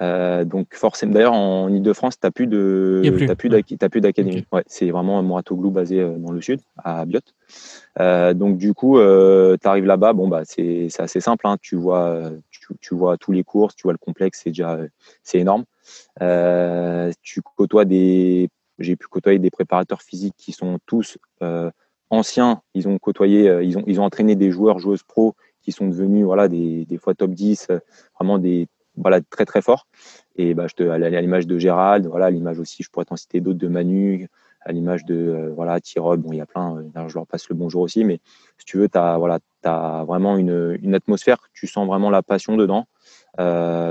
[0.00, 3.02] Euh, donc forcément, d'ailleurs en Ile-de-France, tu n'as plus de,
[3.36, 4.46] plus d'académie.
[4.50, 7.20] Ouais, c'est vraiment un Moratoglou basé dans le sud, à Biot.
[8.34, 11.46] donc du coup, tu arrives là-bas, bon bah c'est assez simple.
[11.46, 11.58] Hein.
[11.60, 12.30] tu vois,
[12.80, 14.78] tu, vois tous les courses, tu vois le complexe, c'est déjà
[15.22, 15.64] c'est énorme.
[17.20, 21.70] tu côtoies des j'ai pu côtoyer des préparateurs physiques qui sont tous euh,
[22.10, 22.62] anciens.
[22.74, 25.88] Ils ont côtoyé, euh, ils, ont, ils ont entraîné des joueurs, joueuses pro qui sont
[25.88, 27.78] devenus voilà, des, des fois top 10, euh,
[28.14, 29.86] vraiment des voilà, très très forts.
[30.36, 33.16] Et bah, je te, à l'image de Gérald, voilà, à l'image aussi, je pourrais t'en
[33.16, 34.28] citer d'autres de Manu,
[34.60, 37.82] à l'image de voilà, Tyrod, bon, il y a plein, je leur passe le bonjour
[37.82, 38.20] aussi, mais
[38.58, 39.38] si tu veux, tu as, voilà,
[40.04, 42.86] vraiment une, une, atmosphère, tu sens vraiment la passion dedans.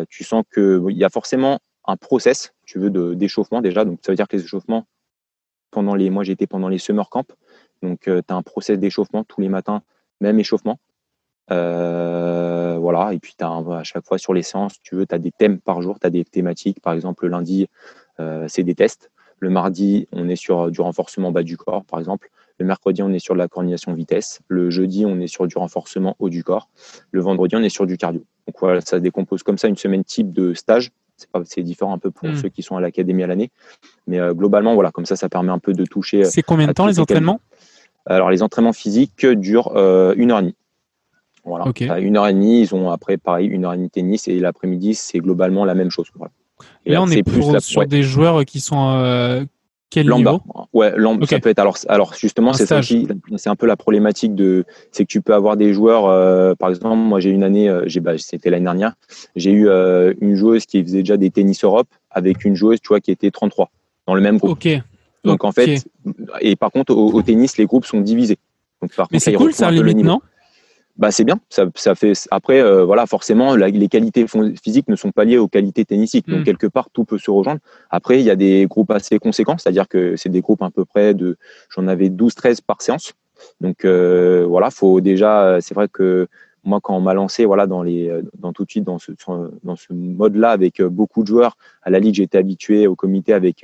[0.10, 3.86] tu sens qu'il y a forcément un process, tu veux, d'échauffement déjà.
[3.86, 4.86] Donc, ça veut dire que les échauffements,
[5.72, 7.26] pendant les, moi j'étais pendant les summer camps,
[7.82, 9.82] donc euh, tu as un process d'échauffement tous les matins,
[10.22, 10.78] même échauffement.
[11.50, 15.18] Euh, voilà, et puis as à chaque fois sur les séances, tu veux, tu as
[15.18, 16.82] des thèmes par jour, tu as des thématiques.
[16.82, 17.68] Par exemple, le lundi,
[18.20, 19.10] euh, c'est des tests.
[19.40, 22.30] Le mardi, on est sur du renforcement bas du corps, par exemple.
[22.60, 24.42] Le mercredi, on est sur de la coordination vitesse.
[24.48, 26.70] Le jeudi, on est sur du renforcement haut du corps.
[27.12, 28.26] Le vendredi, on est sur du cardio.
[28.48, 30.92] Donc voilà, ça décompose comme ça une semaine type de stage
[31.46, 32.36] c'est différent un peu pour hmm.
[32.36, 33.50] ceux qui sont à l'académie à l'année.
[34.08, 36.24] Mais euh, globalement, voilà, comme ça, ça permet un peu de toucher.
[36.26, 37.40] C'est combien de temps les entraînements?
[38.06, 40.56] Alors, les entraînements physiques durent euh, une heure et demie.
[41.44, 41.72] Voilà.
[42.00, 44.96] une heure et demie, ils ont après, pareil, une heure et demie tennis et l'après-midi,
[44.96, 46.08] c'est globalement la même chose.
[46.86, 49.48] Et, là, on est plus sur des joueurs qui sont
[49.90, 50.40] quel Lamba.
[50.74, 51.60] Ouais, Lamba, ça peut être.
[51.60, 55.34] Alors, alors justement, c'est ça c'est un peu la problématique de, c'est que tu peux
[55.34, 56.08] avoir des joueurs.
[56.08, 58.96] Euh, par exemple, moi, j'ai une année, euh, j'ai, bah, c'était l'année dernière,
[59.36, 62.90] j'ai eu euh, une joueuse qui faisait déjà des tennis Europe avec une joueuse, tu
[62.90, 63.70] vois, qui était 33
[64.08, 64.52] dans le même groupe.
[64.52, 64.70] Ok.
[65.24, 65.86] Donc en fait,
[66.42, 68.38] et par contre, au, tennis, les groupes sont divisés.
[68.82, 70.22] Donc par Mais c'est cool, ça limite, non?
[70.98, 71.40] Bah c'est bien.
[71.50, 74.26] Ça, ça, fait après euh, voilà forcément les qualités
[74.64, 76.28] physiques ne sont pas liées aux qualités tennistiques.
[76.28, 76.44] Donc hmm.
[76.44, 77.62] quelque part tout peut se rejoindre.
[77.90, 80.86] Après il y a des groupes assez conséquents, c'est-à-dire que c'est des groupes à peu
[80.86, 81.38] près de
[81.70, 83.14] j'en avais 12 13 par séance.
[83.62, 86.28] Donc euh, voilà, faut déjà c'est vrai que
[86.64, 89.12] moi quand on m'a lancé voilà dans les dans tout de suite dans ce
[89.64, 93.64] dans ce mode-là avec beaucoup de joueurs à la ligue, j'étais habitué au comité avec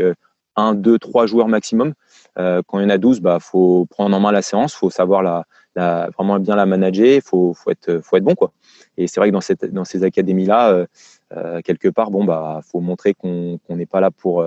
[0.56, 1.94] un, deux, trois joueurs maximum.
[2.38, 4.90] Euh, quand il y en a 12, bah faut prendre en main la séance, faut
[4.90, 8.36] savoir la vraiment bien la manager, faut, faut, être, faut être bon.
[8.36, 8.52] Quoi.
[8.98, 10.86] Et c'est vrai que dans, cette, dans ces académies-là, euh,
[11.36, 14.46] euh, quelque part, bon, bah, faut montrer qu'on n'est pas là pour.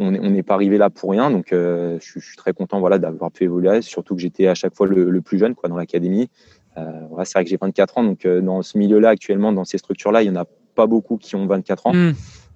[0.00, 1.28] On n'est pas arrivé là pour rien.
[1.28, 4.86] Donc, je, suis très content voilà, d'avoir pu évoluer, surtout que j'étais à chaque fois
[4.86, 6.30] le, plus jeune quoi, dans l'académie.
[6.76, 10.22] Voilà, c'est vrai que j'ai 24 ans, donc dans ce milieu-là, actuellement, dans ces structures-là,
[10.22, 11.92] il n'y en a pas beaucoup qui ont 24 ans.
[11.92, 12.12] Hmm.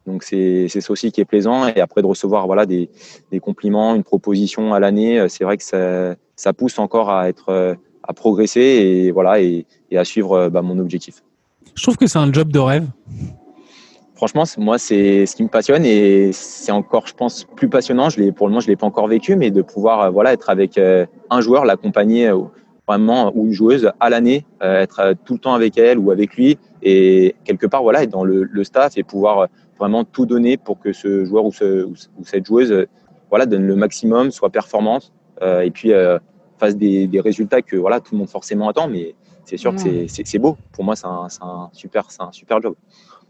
[0.06, 1.66] Donc c'est ça aussi qui est plaisant.
[1.68, 2.90] Et après de recevoir voilà, des,
[3.30, 7.50] des compliments, une proposition à l'année, c'est vrai que ça, ça pousse encore à être
[7.50, 11.22] euh, à progresser et voilà et, à suivre euh, bah, mon objectif.
[11.74, 12.86] Je trouve que c'est un job de rêve.
[14.16, 18.08] Franchement, moi, c'est ce qui me passionne et c'est encore, je pense, plus passionnant.
[18.08, 20.50] Je pour le moment, je l'ai pas encore vécu, mais de pouvoir euh, voilà être
[20.50, 22.30] avec un joueur, l'accompagner
[22.88, 26.58] vraiment ou une joueuse à l'année, être tout le temps avec elle ou avec lui
[26.82, 29.46] et quelque part voilà être dans le, staff et pouvoir
[29.78, 32.86] vraiment tout donner pour que ce joueur ou, ce, ou cette joueuse
[33.30, 35.92] voilà donne le maximum, soit performante et puis
[36.62, 40.38] fasse des, résultats que voilà, tout le monde forcément attend, mais c'est sûr que c'est
[40.38, 40.56] beau.
[40.72, 42.74] Pour moi, c'est un, un, super, un super job.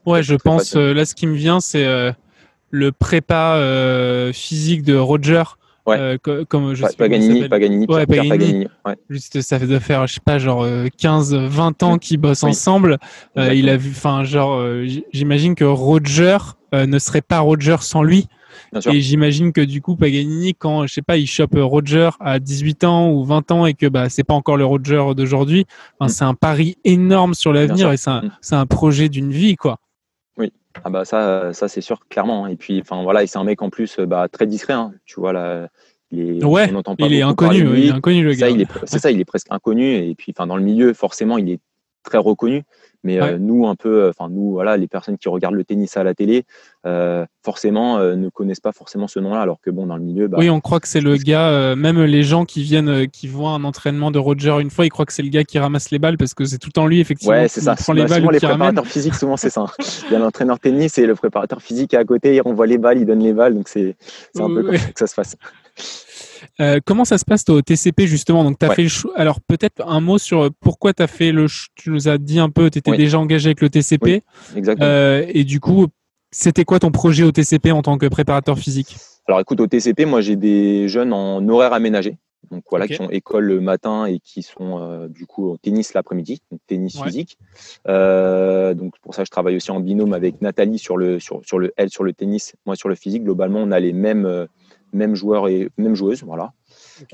[0.05, 2.13] Ouais, je pense, euh, là, ce qui me vient, c'est euh,
[2.71, 5.45] le prépa euh, physique de Roger.
[5.87, 6.19] Ouais.
[6.49, 8.69] comme je sais Paganini, Paganini, ouais, Paganini.
[8.87, 8.97] Ouais.
[9.11, 10.67] Juste, ça fait de faire, je sais pas, genre
[10.99, 12.99] 15, 20 ans qu'ils bossent ensemble.
[13.37, 14.63] il a vu, enfin, genre,
[15.13, 16.39] j'imagine que Roger
[16.73, 18.29] ne serait pas Roger sans lui.
[18.91, 22.85] Et j'imagine que du coup, Paganini, quand je sais pas, il chope Roger à 18
[22.85, 25.67] ans ou 20 ans et que bah c'est pas encore le Roger d'aujourd'hui,
[26.01, 26.09] mm.
[26.09, 28.55] c'est un pari énorme sur l'avenir et c'est un, mm.
[28.55, 29.79] un, projet d'une vie, quoi.
[30.85, 32.47] Ah bah ça, ça c'est sûr clairement.
[32.47, 34.75] Et puis, enfin voilà, c'est un mec en plus bah, très discret.
[34.75, 34.93] Hein.
[35.05, 35.69] Tu vois là.
[36.15, 38.49] Il est, ouais, il est inconnu, il est inconnu le gars.
[38.85, 39.95] C'est ça, il est presque inconnu.
[39.95, 41.61] Et puis, enfin, dans le milieu, forcément, il est
[42.03, 42.65] très reconnu.
[43.05, 46.05] Mais euh, nous, un peu, enfin nous, voilà, les personnes qui regardent le tennis à
[46.05, 46.45] la télé,
[46.87, 50.29] euh, forcément, euh, ne connaissent pas forcément ce nom-là, alors que bon, dans le milieu,
[50.29, 51.75] bah, oui, on croit que c'est le gars.
[51.75, 55.07] même les gens qui viennent, qui voient un entraînement de Roger une fois, ils croient
[55.07, 57.01] que c'est le gars qui ramasse les balles parce que c'est tout le temps lui,
[57.01, 57.35] effectivement.
[57.35, 57.75] Ouais, c'est ça.
[57.75, 59.67] Prend les, bah, balles les préparateurs physiques, souvent c'est ça.
[60.09, 62.79] Il y a l'entraîneur tennis et le préparateur physique est à côté, il renvoie les
[62.79, 63.97] balles, il donne les balles, donc c'est
[64.39, 65.37] un peu comme ça que ça se passe.
[66.61, 68.45] Euh, comment ça se passe au TCP justement?
[68.45, 71.47] Donc, as fait Alors, peut-être un mot sur pourquoi tu as fait le.
[71.75, 74.23] Tu nous as dit un peu, tu étais déjà engagé avec le TCP.
[74.57, 74.87] exactement.
[74.87, 75.87] Euh, et du coup,
[76.31, 78.97] c'était quoi ton projet au TCP en tant que préparateur physique?
[79.27, 82.17] Alors, écoute, au TCP, moi, j'ai des jeunes en horaire aménagé.
[82.51, 85.95] Donc voilà, qui ont école le matin et qui sont euh, du coup au tennis
[85.95, 87.39] l'après-midi, donc tennis physique.
[87.87, 91.73] donc pour ça, je travaille aussi en binôme avec Nathalie sur le sur, sur le
[91.77, 93.23] elle sur le tennis, moi sur le physique.
[93.23, 94.49] Globalement, on a les mêmes
[94.93, 96.23] même joueur et même joueuse.
[96.23, 96.53] Voilà.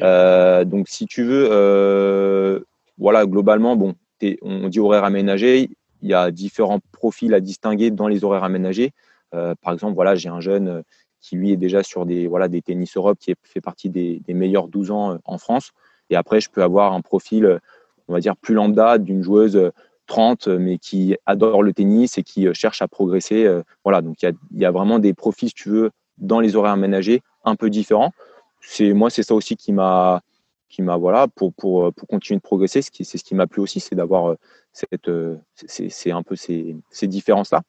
[0.01, 2.61] Euh, donc, si tu veux, euh,
[2.99, 3.95] voilà, globalement, bon,
[4.43, 5.71] on dit horaire aménagé.
[6.03, 8.93] Il y a différents profils à distinguer dans les horaires aménagés.
[9.35, 10.83] Euh, par exemple, voilà, j'ai un jeune
[11.21, 14.69] qui lui est déjà sur des, voilà, des tennis Europe, qui fait partie des, meilleurs
[14.69, 15.73] 12 ans en France.
[16.11, 17.59] Et après, je peux avoir un profil,
[18.07, 19.71] on va dire, plus lambda d'une joueuse
[20.07, 23.51] 30, mais qui adore le tennis et qui cherche à progresser.
[23.85, 26.41] Voilà, donc il y a, il y a vraiment des profils, si tu veux, dans
[26.41, 28.13] les horaires aménagés un peu différent.
[28.61, 30.23] C'est moi, c'est ça aussi qui m'a
[30.69, 32.83] qui m'a voilà pour, pour, pour continuer de progresser.
[32.83, 34.39] C'est ce qui m'a plu aussi, c'est d'avoir euh,
[34.73, 37.63] cette euh, c'est un peu ces, ces différences là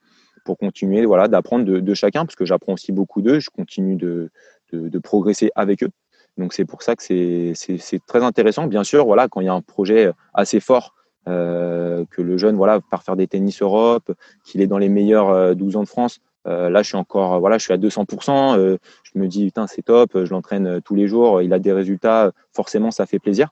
[0.46, 3.40] pour continuer voilà d'apprendre de, chacun parce que j'apprends aussi beaucoup d'eux.
[3.40, 4.30] Je continue de,
[4.72, 5.90] de, progresser avec eux.
[6.38, 8.68] Donc c'est pour ça que c'est très intéressant.
[8.68, 10.96] Bien sûr, voilà, quand il y a un projet assez fort,
[11.28, 14.12] euh, que le jeune voilà part faire des tennis Europe,
[14.46, 17.58] qu'il est dans les meilleurs 12 ans de France, euh, là, je suis encore, voilà,
[17.58, 18.58] je suis à 200%.
[18.58, 20.12] Euh, je me dis, putain, c'est top.
[20.24, 21.42] Je l'entraîne euh, tous les jours.
[21.42, 22.32] Il a des résultats.
[22.54, 23.50] Forcément, ça fait plaisir.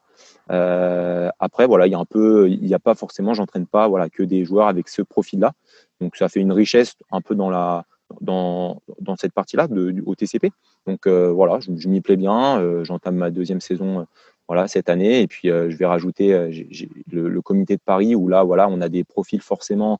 [0.50, 4.10] après, voilà, il y a un peu, il n'y a pas forcément, j'entraîne pas, voilà,
[4.10, 5.54] que des joueurs avec ce profil-là.
[6.02, 7.86] Donc, ça fait une richesse un peu dans la,
[8.22, 8.82] dans,
[9.18, 9.68] cette partie-là
[10.06, 10.52] au TCP.
[10.86, 12.84] Donc, voilà, je, m'y plais bien.
[12.84, 14.08] J'entame ma deuxième saison.
[14.48, 16.32] voilà, cette année, et puis je vais rajouter
[17.12, 20.00] le, le, comité de Paris où là, voilà, on a des profils forcément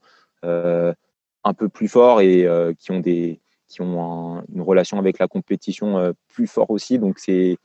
[1.48, 5.28] un peu plus forts et euh, qui ont des qui ont une relation avec la
[5.28, 6.98] compétition euh, plus fort aussi.
[6.98, 7.58] Donc c'est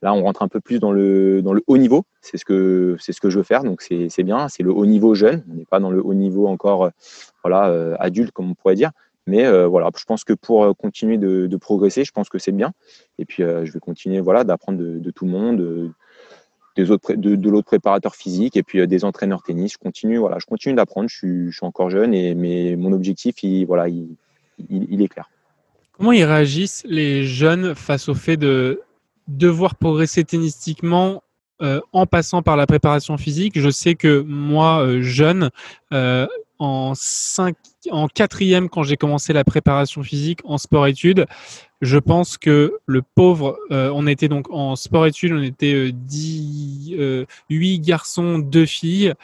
[0.00, 2.04] là on rentre un peu plus dans le dans le haut niveau.
[2.22, 3.64] C'est ce que c'est ce que je veux faire.
[3.64, 4.48] Donc c'est bien.
[4.48, 5.44] C'est le haut niveau jeune.
[5.50, 6.90] On n'est pas dans le haut niveau encore euh,
[7.42, 8.92] voilà adulte comme on pourrait dire.
[9.26, 12.72] Mais voilà, je pense que pour continuer de, progresser, je pense que c'est bien.
[13.18, 15.92] Et puis je vais continuer voilà d'apprendre de, de, tout le monde,
[16.90, 19.72] autres, de, l'autre préparateur physique et puis euh, des entraîneurs tennis.
[19.72, 21.08] Je continue, voilà, je continue d'apprendre.
[21.08, 24.16] Je suis, je suis, encore jeune et mais mon objectif, il, voilà, il,
[24.68, 25.28] il, est clair.
[25.92, 28.80] Comment ils réagissent les jeunes face au fait de
[29.28, 31.22] devoir progresser tennistiquement
[31.62, 33.58] euh, en passant par la préparation physique?
[33.58, 35.50] Je sais que moi, euh, jeune,
[36.58, 37.56] en, cinq,
[37.90, 41.26] en quatrième, quand j'ai commencé la préparation physique en sport-études,
[41.80, 46.94] je pense que le pauvre, euh, on était donc en sport-études, on était euh, dix,
[46.98, 49.14] euh, huit garçons, deux filles.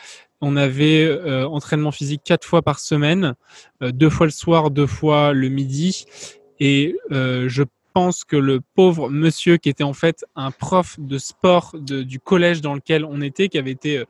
[0.43, 1.11] On avait
[1.45, 3.35] entraînement physique quatre fois par semaine,
[3.81, 6.05] deux fois le soir, deux fois le midi.
[6.61, 7.63] Et je
[7.95, 12.21] pense que le pauvre monsieur qui était en fait un prof de sport de, du
[12.21, 14.05] collège dans lequel on était, qui avait été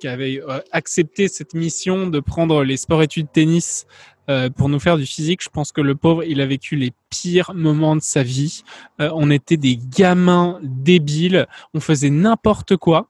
[0.00, 3.86] qui avait euh, accepté cette mission de prendre les sports-études tennis
[4.28, 5.42] euh, pour nous faire du physique.
[5.42, 8.62] Je pense que le pauvre, il a vécu les pires moments de sa vie.
[9.00, 13.08] Euh, on était des gamins débiles, on faisait n'importe quoi.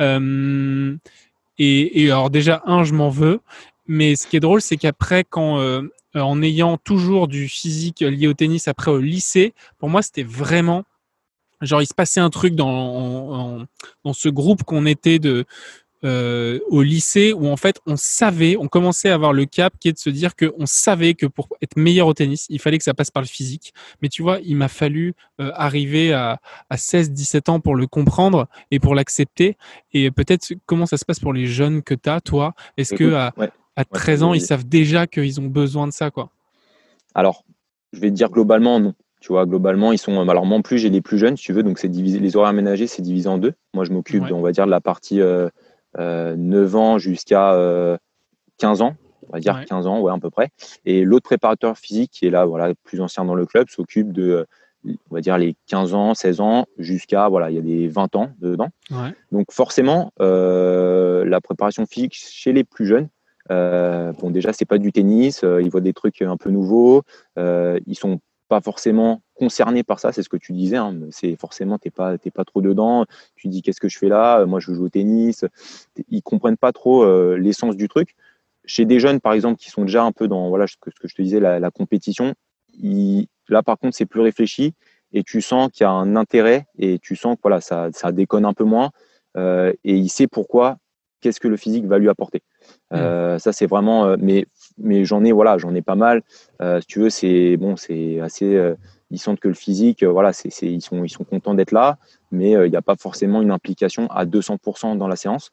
[0.00, 0.04] et,
[1.58, 3.40] et, alors déjà, un, je m'en veux.
[3.86, 5.60] Mais ce qui est drôle, c'est qu'après, quand
[6.14, 10.84] en ayant toujours du physique lié au tennis après au lycée, pour moi, c'était vraiment
[11.60, 13.66] genre il se passait un truc dans,
[14.04, 15.44] dans ce groupe qu'on était de
[16.04, 19.88] euh, au lycée où en fait on savait, on commençait à avoir le cap qui
[19.88, 22.78] est de se dire que on savait que pour être meilleur au tennis, il fallait
[22.78, 23.72] que ça passe par le physique.
[24.02, 26.40] Mais tu vois, il m'a fallu euh, arriver à,
[26.70, 29.56] à 16-17 ans pour le comprendre et pour l'accepter.
[29.92, 32.54] Et peut-être comment ça se passe pour les jeunes que tu as, toi?
[32.76, 33.32] Est-ce que à,
[33.76, 36.30] à 13 ans, ils savent déjà qu'ils ont besoin de ça quoi?
[37.14, 37.44] Alors,
[37.92, 38.94] je vais te dire globalement non.
[39.24, 40.28] Tu vois, globalement, ils sont.
[40.28, 41.62] Alors, moi, en plus, j'ai les plus jeunes, si tu veux.
[41.62, 42.18] Donc, c'est divisé.
[42.18, 43.54] Les horaires aménagés, c'est divisé en deux.
[43.72, 45.48] Moi, je m'occupe, on va dire, de la partie euh,
[45.96, 47.52] 9 euh, ans jusqu'à
[48.58, 48.96] 15 euh, ans,
[49.28, 50.50] on va dire 15 ans, ouais, à peu près.
[50.84, 54.46] Et l'autre préparateur physique, qui est là, voilà, plus ancien dans le club, s'occupe de,
[54.84, 58.16] on va dire, les 15 ans, 16 ans, jusqu'à, voilà, il y a des 20
[58.16, 58.68] ans dedans.
[59.32, 63.08] Donc, forcément, euh, la préparation physique chez les plus jeunes,
[63.48, 67.02] bon, déjà, c'est pas du tennis, ils voient des trucs un peu nouveaux,
[67.36, 68.20] ils sont
[68.54, 70.76] pas forcément concernés par ça, c'est ce que tu disais.
[70.76, 73.04] Hein, c'est forcément, tu n'es pas, pas trop dedans.
[73.34, 75.44] Tu dis qu'est-ce que je fais là Moi, je joue au tennis.
[76.08, 78.14] Ils comprennent pas trop l'essence du truc.
[78.64, 81.14] Chez des jeunes, par exemple, qui sont déjà un peu dans voilà ce que, je
[81.14, 82.34] te disais, la, compétition,
[83.48, 84.72] là, par contre, c'est plus réfléchi
[85.12, 88.12] et tu sens qu'il y a un intérêt et tu sens que voilà, ça, ça
[88.12, 88.90] déconne un peu moins.
[89.36, 90.76] et il sait pourquoi,
[91.20, 92.42] qu'est-ce que le physique va lui apporter.
[92.92, 93.38] Mmh.
[93.38, 94.16] ça, c'est vraiment.
[94.16, 94.46] mais
[94.78, 96.22] mais j'en ai voilà, j'en ai pas mal.
[96.60, 98.54] Euh, si tu veux, c'est bon, c'est assez.
[98.54, 98.74] Euh,
[99.10, 101.98] ils sentent que le physique, euh, voilà, c'est, ils sont ils sont contents d'être là,
[102.32, 105.52] mais il n'y a pas forcément une implication à 200% dans la séance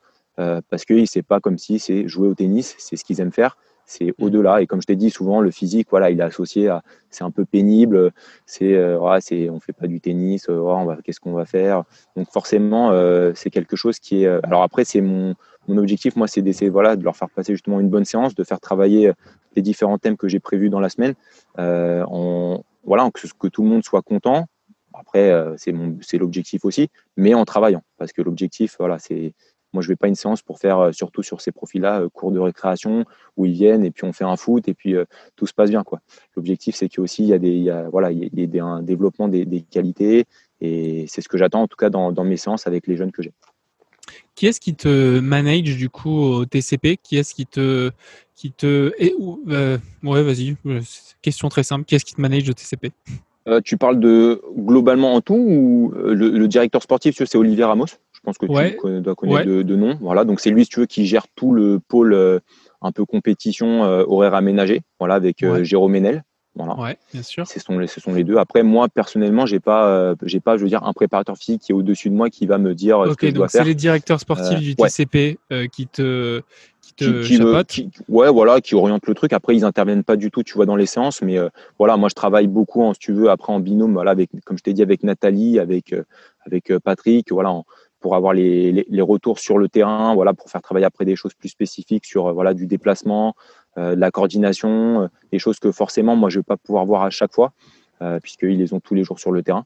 [0.70, 3.58] parce que c'est pas comme si c'est jouer au tennis, c'est ce qu'ils aiment faire
[3.86, 4.24] c'est mmh.
[4.24, 4.62] au-delà.
[4.62, 7.32] Et comme je t'ai dit, souvent, le physique, voilà, il est associé à c'est un
[7.32, 8.12] peu pénible,
[8.46, 11.84] c'est euh, c'est on fait pas du tennis, on va qu'est-ce qu'on va faire?
[12.16, 12.92] Donc forcément,
[13.36, 14.28] c'est quelque chose qui est.
[14.44, 15.36] alors après, c'est mon,
[15.68, 18.60] mon objectif, moi, c'est d'essayer de leur faire passer justement une bonne séance, de faire
[18.60, 19.14] travailler euh,
[19.56, 21.14] les différents thèmes que j'ai prévus dans la semaine,
[21.60, 22.04] euh,
[22.84, 24.48] voilà, que, tout le monde soit content.
[24.94, 27.84] Après, euh, c'est l'objectif aussi, mais en travaillant.
[27.98, 29.34] Parce que l'objectif, voilà, c'est.
[29.74, 32.40] Moi, je ne vais pas une séance pour faire, surtout sur ces profils-là, cours de
[32.40, 33.06] récréation,
[33.38, 34.96] où ils viennent et puis on fait un foot et puis
[35.38, 35.82] tout se passe bien.
[36.36, 39.62] L'objectif, c'est qu'il y a, des, il y voilà, il y a un développement des,
[39.62, 40.26] qualités
[40.60, 43.22] et c'est ce que j'attends en tout cas dans mes séances avec les jeunes que
[43.22, 43.32] j'ai.
[44.36, 47.92] Qui est-ce qui te manage du coup au TCP Qui est-ce qui te
[48.36, 49.14] qui te et,
[49.50, 50.82] euh, ouais vas-y euh,
[51.22, 51.86] question très simple.
[51.86, 52.92] Qui est-ce qui te manage au TCP
[53.48, 57.86] euh, Tu parles de globalement en tout ou le, directeur sportif c'est Olivier Ramos?
[58.14, 59.98] Je pense que tu dois connaître de, nom.
[60.02, 62.42] Voilà donc c'est lui si tu veux qui gère tout le pôle
[62.82, 64.82] un peu compétition horaire aménagé.
[65.00, 66.24] Voilà avec Jérôme Ménel.
[66.56, 66.76] Voilà.
[66.78, 67.48] Ouais, bien sûr.
[67.48, 68.38] Ce sont, les, ce sont les deux.
[68.38, 71.72] Après, moi, personnellement, j'ai pas, euh, j'ai pas, je veux dire, un préparateur physique qui
[71.72, 73.62] est au-dessus de moi qui va me dire euh, ce que je dois faire.
[73.64, 75.40] C'est les directeurs sportifs euh, du TCP
[75.72, 76.42] qui te,
[76.82, 79.32] qui te qui, ouais, voilà, qui orientent le truc.
[79.32, 81.22] Après, ils interviennent pas du tout, tu vois, dans les séances.
[81.22, 81.38] Mais
[81.80, 84.58] voilà, moi, je travaille beaucoup, en, si tu veux, après en binôme, voilà, avec, comme
[84.58, 85.96] je t'ai dit, avec Nathalie, avec,
[86.46, 87.62] avec Patrick, voilà,
[88.02, 91.34] pour avoir les, les, retours sur le terrain, voilà, pour faire travailler après des choses
[91.34, 93.36] plus spécifiques sur, voilà, du déplacement,
[93.78, 97.04] euh, de la coordination, euh, des choses que forcément moi je vais pas pouvoir voir
[97.04, 97.54] à chaque fois
[98.02, 99.64] euh, puisqu'ils les ont tous les jours sur le terrain.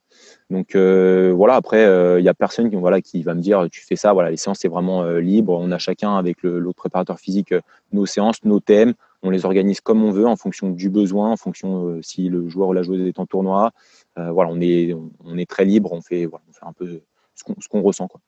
[0.52, 1.84] Donc voilà, après,
[2.20, 4.38] il n'y a personne qui, voilà, qui va me dire tu fais ça, voilà, les
[4.38, 7.56] séances c'est vraiment libre, on a chacun avec l'autre préparateur physique
[7.94, 8.94] nos séances, nos thèmes,
[9.24, 12.70] on les organise comme on veut en fonction du besoin, en fonction si le joueur
[12.70, 13.72] ou la joueuse est en tournoi.
[14.18, 17.02] voilà, on est, on est très libre, on fait, voilà, on fait un peu
[17.36, 18.08] ce qu'on ressent.
[18.08, 18.22] Quoi.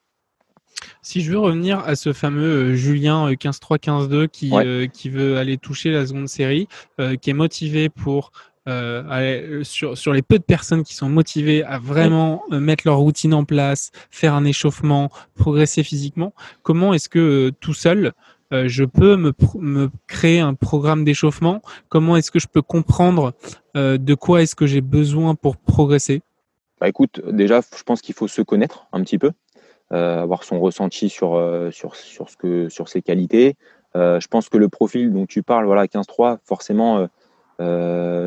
[1.02, 5.10] Si je veux revenir à ce fameux euh, Julien 15-3, euh, 15-2 qui, euh, qui
[5.10, 6.68] veut aller toucher la seconde série,
[7.22, 8.32] qui est motivé pour
[8.66, 13.34] aller, sur, sur les peu de personnes qui sont motivées à vraiment mettre leur routine
[13.34, 18.12] en place, faire un échauffement, progresser physiquement, comment est-ce que tout seul,
[18.52, 21.62] je peux me, me, créer un programme d'échauffement?
[21.88, 23.32] Comment est-ce que je peux comprendre
[23.74, 26.22] de quoi est-ce que j'ai besoin pour progresser?
[26.80, 29.32] Bah écoute, déjà, je pense qu'il faut se connaître un petit peu.
[29.94, 33.56] Euh, avoir son ressenti sur, euh, sur, sur, ce que, sur ses qualités.
[33.96, 37.08] Euh, je pense que le profil dont tu parles, voilà, 15-3, forcément,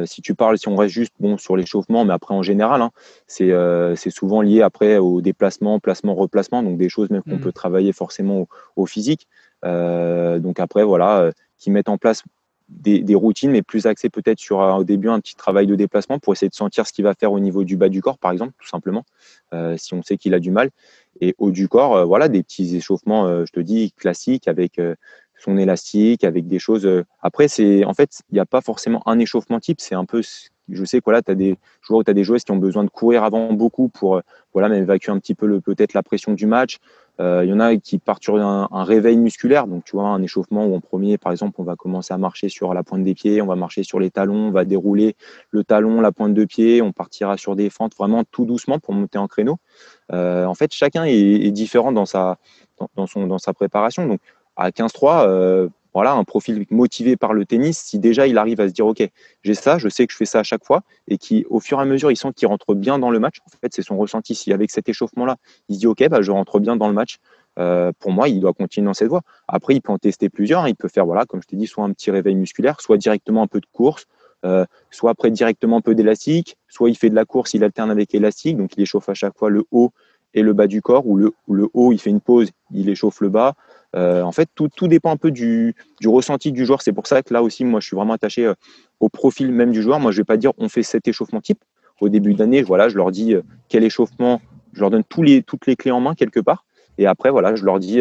[0.07, 2.91] si tu parles, si on reste juste bon sur l'échauffement, mais après en général, hein,
[3.27, 7.41] c'est souvent lié après au déplacement, placement, replacement, donc des choses même qu'on mmh.
[7.41, 9.29] peut travailler forcément au, physique.
[9.63, 12.25] donc après, voilà, qui mettent en place
[12.71, 16.33] des, routines, mais plus axées peut-être sur au début un petit travail de déplacement pour
[16.33, 18.53] essayer de sentir ce qu'il va faire au niveau du bas du corps, par exemple,
[18.59, 19.05] tout simplement,
[19.77, 20.71] si on sait qu'il a du mal
[21.21, 24.79] et haut du corps, euh, voilà, des petits échauffements, euh, je te dis, classiques avec
[24.79, 24.95] euh,
[25.39, 26.87] son élastique, avec des choses.
[27.23, 27.47] Après,
[27.85, 29.81] en fait, il n'y a pas forcément un échauffement type.
[29.81, 30.21] C'est un peu,
[30.69, 32.91] je sais que là, tu as des joueurs ou des joueuses qui ont besoin de
[32.91, 34.21] courir avant beaucoup pour
[34.53, 36.77] voilà, même évacuer un petit peu peut-être la pression du match.
[37.21, 39.67] Il y en a qui partent sur un, réveil musculaire.
[39.67, 42.49] Donc, tu vois, un échauffement où en premier, par exemple, on va commencer à marcher
[42.49, 45.17] sur la pointe des pieds, on va marcher sur les talons, on va dérouler
[45.51, 48.95] le talon, la pointe de pied, on partira sur des fentes vraiment tout doucement pour
[48.95, 49.59] monter en créneau.
[50.13, 52.39] Euh, en fait, chacun est, différent dans sa,
[52.97, 54.07] dans, son, dans sa préparation.
[54.07, 54.21] Donc,
[54.57, 58.69] à 15-3, euh, voilà, un profil motivé par le tennis, si déjà il arrive à
[58.69, 59.03] se dire, OK,
[59.43, 61.79] j'ai ça, je sais que je fais ça à chaque fois, et qui, au fur
[61.79, 63.39] et à mesure, il sent qu'il rentre bien dans le match.
[63.47, 64.35] En fait, c'est son ressenti.
[64.35, 65.37] Si avec cet échauffement-là,
[65.69, 67.19] il se dit, OK, bah, je rentre bien dans le match,
[67.59, 69.23] euh, pour moi, il doit continuer dans cette voie.
[69.49, 70.69] Après, il peut en tester plusieurs.
[70.69, 73.43] Il peut faire, voilà, comme je t'ai dit, soit un petit réveil musculaire, soit directement
[73.43, 74.07] un peu de course,
[74.91, 78.15] soit après directement un peu d'élastique, soit il fait de la course, il alterne avec
[78.15, 79.91] élastique, donc il échauffe à chaque fois le haut
[80.33, 81.33] et le bas du corps, ou le
[81.75, 83.55] haut, il fait une pause, il échauffe le bas.
[83.97, 86.83] Euh, en fait, tout, dépend un peu du, du ressenti du joueur.
[86.83, 88.55] C'est pour ça que là aussi, moi, je suis vraiment attaché euh,
[89.01, 89.99] au profil même du joueur.
[90.01, 91.63] Moi, je ne vais pas dire on fait cet échauffement type.
[92.01, 94.41] Au début d'année, voilà, je leur dis euh, quel échauffement,
[94.73, 96.65] je leur donne tous les, toutes les clés en main quelque part.
[96.97, 98.01] Et après, voilà, je leur dis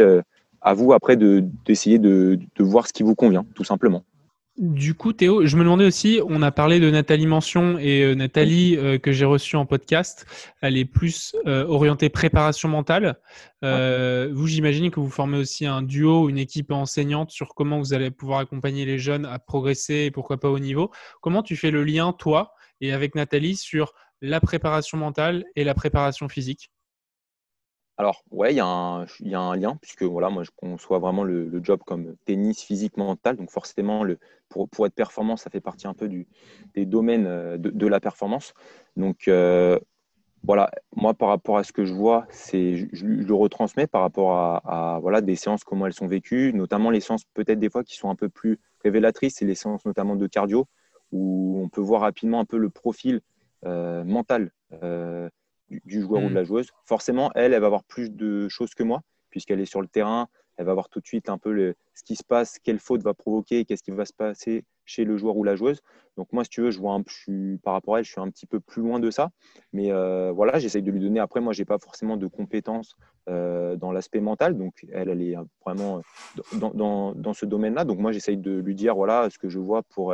[0.61, 4.03] à vous après d'essayer de, de, de, voir ce qui vous convient, tout simplement.
[4.60, 8.14] Du coup, Théo, je me demandais aussi, on a parlé de Nathalie Mention et euh,
[8.14, 10.26] Nathalie euh, que j'ai reçue en podcast,
[10.60, 13.18] elle est plus euh, orientée préparation mentale.
[13.62, 18.12] Vous, j'imagine que vous formez aussi un duo, une équipe enseignante sur comment vous allez
[18.12, 20.91] pouvoir accompagner les jeunes à progresser et pourquoi pas au niveau.
[21.22, 22.51] Comment tu fais le lien, toi,
[22.82, 26.70] et avec Nathalie, sur la préparation mentale et la préparation physique?
[28.00, 31.82] Alors, ouais, il y, a un lien, puisque voilà, moi, je conçois vraiment le, job
[31.86, 33.36] comme tennis physique mental.
[33.36, 36.26] Donc, forcément, le, pour, pour, être performant, ça fait partie un peu du,
[36.76, 38.54] des domaines euh, de, la performance.
[38.95, 39.78] Donc, euh,
[40.43, 44.32] voilà, moi, par rapport à ce que je vois, c'est, je, le retransmets par rapport
[44.32, 47.97] à, voilà, des séances, comment elles sont vécues, notamment les séances peut-être des fois qui
[47.97, 50.68] sont un peu plus révélatrices, c'est les séances notamment de cardio,
[51.12, 53.20] où on peut voir rapidement un peu le profil
[53.66, 54.54] euh, mental
[55.70, 56.36] du, joueur ou de hmm.
[56.36, 56.70] la joueuse.
[56.86, 60.28] Forcément, elle, elle va avoir plus de choses que moi, puisqu'elle est sur le terrain.
[60.57, 63.01] Elle va voir tout de suite un peu le, ce qui se passe, quelle faute
[63.01, 65.82] va provoquer, qu'est-ce qui va se passer chez le joueur ou la joueuse.
[66.17, 68.20] Donc moi, si tu veux, je vois un, je par rapport à elle, je suis
[68.20, 69.30] un petit peu plus loin de ça.
[69.72, 71.22] Mais euh, voilà, j'essaye de lui donner.
[71.22, 72.97] Après, moi, j'ai pas forcément de compétences
[73.30, 74.57] euh, dans l'aspect mental.
[74.57, 76.01] Donc elle, elle est vraiment
[76.53, 77.86] dans, dans, dans ce domaine-là.
[77.86, 80.13] Donc moi, j'essaye de lui dire voilà ce que je vois pour,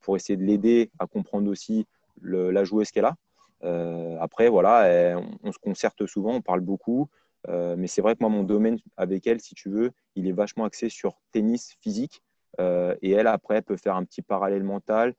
[0.00, 1.86] pour essayer de l'aider à comprendre aussi
[2.22, 3.16] la joueuse qu'elle a.
[3.64, 7.08] Euh, après, voilà, on, se concerte souvent, on parle beaucoup.
[7.48, 10.32] Euh, mais c'est vrai que moi, mon domaine avec elle, si tu veux, il est
[10.32, 12.22] vachement axé sur tennis physique.
[12.60, 15.14] Euh, et elle, après, peut faire un petit parallèle mental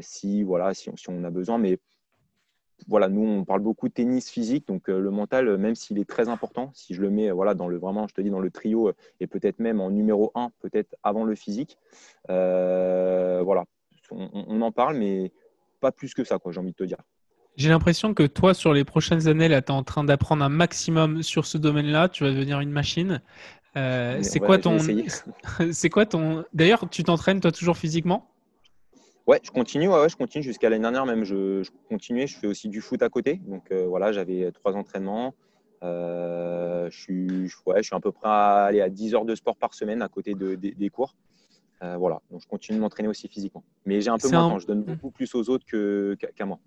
[0.00, 1.56] si, voilà, si, on a besoin.
[1.58, 1.78] Mais
[2.88, 4.66] voilà, nous, on parle beaucoup de tennis physique.
[4.66, 7.78] Donc, le mental, même s'il est très important, si je le mets voilà, dans le,
[7.78, 11.24] vraiment, je te dis, dans le trio et peut-être même en numéro 1, peut-être avant
[11.24, 11.78] le physique,
[12.28, 13.64] voilà,
[14.10, 15.32] on, on, en parle, mais
[15.80, 16.98] pas plus que ça, j'ai envie de te dire.
[17.56, 20.48] J'ai l'impression que toi, sur les prochaines années, là, tu es en train d'apprendre un
[20.48, 22.08] maximum sur ce domaine-là.
[22.08, 23.20] Tu vas devenir une machine.
[23.76, 24.78] Euh, c'est quoi ton.
[25.92, 26.44] quoi ton.
[26.54, 28.28] D'ailleurs, tu t'entraînes toi toujours physiquement?
[29.26, 29.88] Ouais, je continue.
[29.88, 31.24] Ouais, je continue jusqu'à l'année dernière même.
[31.24, 32.26] Je, je, continuais.
[32.26, 33.40] Je fais aussi du foot à côté.
[33.46, 35.34] Donc euh, voilà, j'avais trois entraînements.
[35.82, 39.34] Euh, je, suis, ouais, je suis à peu près à aller à 10 heures de
[39.34, 41.16] sport par semaine à côté de, des cours.
[41.80, 43.64] voilà, donc je continue de m'entraîner aussi physiquement.
[43.84, 44.58] Mais j'ai un peu moins de temps.
[44.58, 44.84] Je donne mmh.
[44.84, 46.58] beaucoup plus aux autres qu'à moi.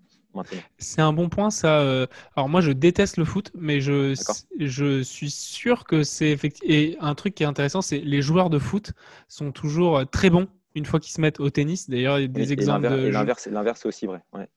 [0.78, 1.80] C'est un bon point, ça.
[1.80, 2.06] Euh,
[2.36, 4.14] alors moi, je déteste le foot, mais je,
[4.58, 6.74] je suis sûr que c'est effectivement.
[6.74, 8.92] Et un truc qui est intéressant, c'est les joueurs de foot
[9.28, 11.88] sont toujours euh, très bons une fois qu'ils se mettent au tennis.
[11.88, 13.08] D'ailleurs, il y a des exemples de.
[13.50, 14.22] L'inverse, c'est aussi vrai.
[14.32, 14.48] Ouais.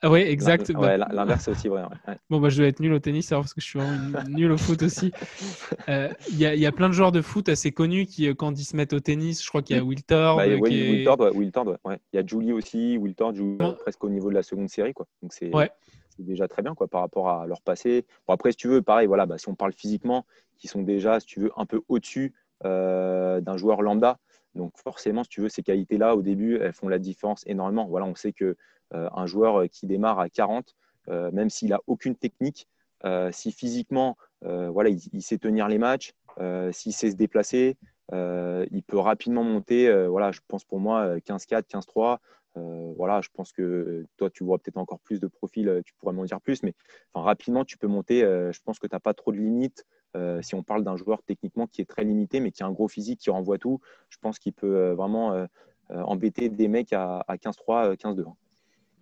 [0.00, 0.70] Ah ouais, exact.
[0.72, 1.82] Bah l'inverse, c'est aussi vrai.
[2.30, 4.52] Bon, bah, je dois être nul au tennis alors, parce que je suis vraiment nul
[4.52, 5.12] au foot aussi.
[5.88, 8.64] Euh, il y, y, a plein de joueurs de foot assez connus qui, quand ils
[8.64, 10.36] se mettent au tennis, je crois qu'il y a Wiltord.
[10.36, 11.00] Bah, oui,
[11.34, 11.98] Wiltord, ouais.
[12.12, 12.98] Il y a Julie aussi.
[12.98, 14.92] Wiltord joue presque au niveau de la seconde série.
[14.92, 15.06] Quoi.
[15.22, 15.50] Donc, c'est
[16.18, 18.04] déjà très bien quoi, par rapport à leur passé.
[18.26, 20.26] Bon, après, si tu veux, pareil, voilà, bah, si on parle physiquement,
[20.58, 22.34] qui sont déjà, si tu veux, un peu au-dessus
[22.64, 24.18] euh, d'un joueur lambda.
[24.54, 27.86] Donc, forcément, si tu veux, ces qualités-là, au début, elles font la différence énormément.
[27.86, 28.56] Voilà, on sait que
[28.94, 30.74] euh, un joueur euh, qui démarre à 40,
[31.08, 32.68] euh, même s'il n'a aucune technique,
[33.30, 36.14] si physiquement voilà, il, sait tenir les matchs,
[36.72, 37.76] s'il sait se déplacer,
[38.12, 40.06] il peut rapidement monter.
[40.08, 42.18] voilà, je pense pour moi 15-4, 15-3.
[42.96, 46.24] voilà, je pense que toi, tu vois peut-être encore plus de profils, tu pourrais m'en
[46.24, 46.74] dire plus, mais
[47.14, 48.22] rapidement, tu peux monter.
[48.22, 49.86] je pense que tu n'as pas trop de limites.
[50.40, 52.88] Si on parle d'un joueur techniquement qui est très limité, mais qui a un gros
[52.88, 55.46] physique, qui renvoie tout, je pense qu'il peut vraiment
[55.90, 58.24] embêter des mecs à, à 15-3, 15-2.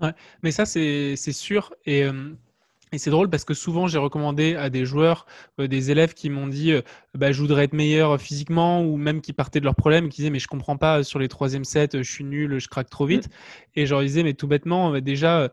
[0.00, 1.74] Ouais, mais ça, c'est sûr.
[1.86, 2.34] Et, euh,
[2.92, 5.26] et c'est drôle parce que souvent, j'ai recommandé à des joueurs,
[5.59, 6.82] euh, des élèves qui m'ont dit euh,
[7.14, 10.30] bah, Je voudrais être meilleur physiquement, ou même qui partaient de leurs problèmes, qui disaient
[10.30, 13.28] Mais je comprends pas, sur les troisième sets, je suis nul, je craque trop vite.
[13.28, 13.30] Mmh.
[13.76, 15.50] Et je leur disais Mais tout bêtement, déjà,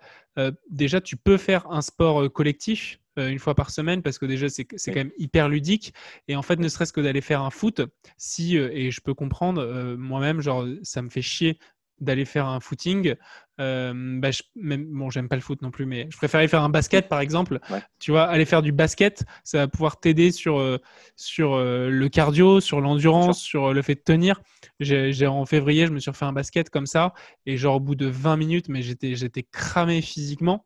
[0.69, 2.99] déjà, tu peux faire un sport collectif.
[3.17, 5.93] Une fois par semaine parce que déjà c'est quand même hyper ludique
[6.27, 7.81] et en fait ne serait-ce que d'aller faire un foot
[8.17, 11.59] si et je peux comprendre moi-même genre ça me fait chier
[12.03, 13.15] d'aller faire un footing.
[13.59, 16.47] Euh, bah, je, même, bon, j'aime pas le foot non plus, mais je préfère aller
[16.47, 17.59] faire un basket par exemple.
[17.99, 20.79] Tu vois, aller faire du basket, ça va pouvoir t'aider sur, euh,
[21.15, 24.41] sur euh, le cardio, sur l'endurance, sur le fait de tenir.
[24.79, 27.13] J'ai, en février, je me suis refait un basket comme ça,
[27.45, 30.63] et genre au bout de 20 minutes, mais j'étais, j'étais cramé physiquement.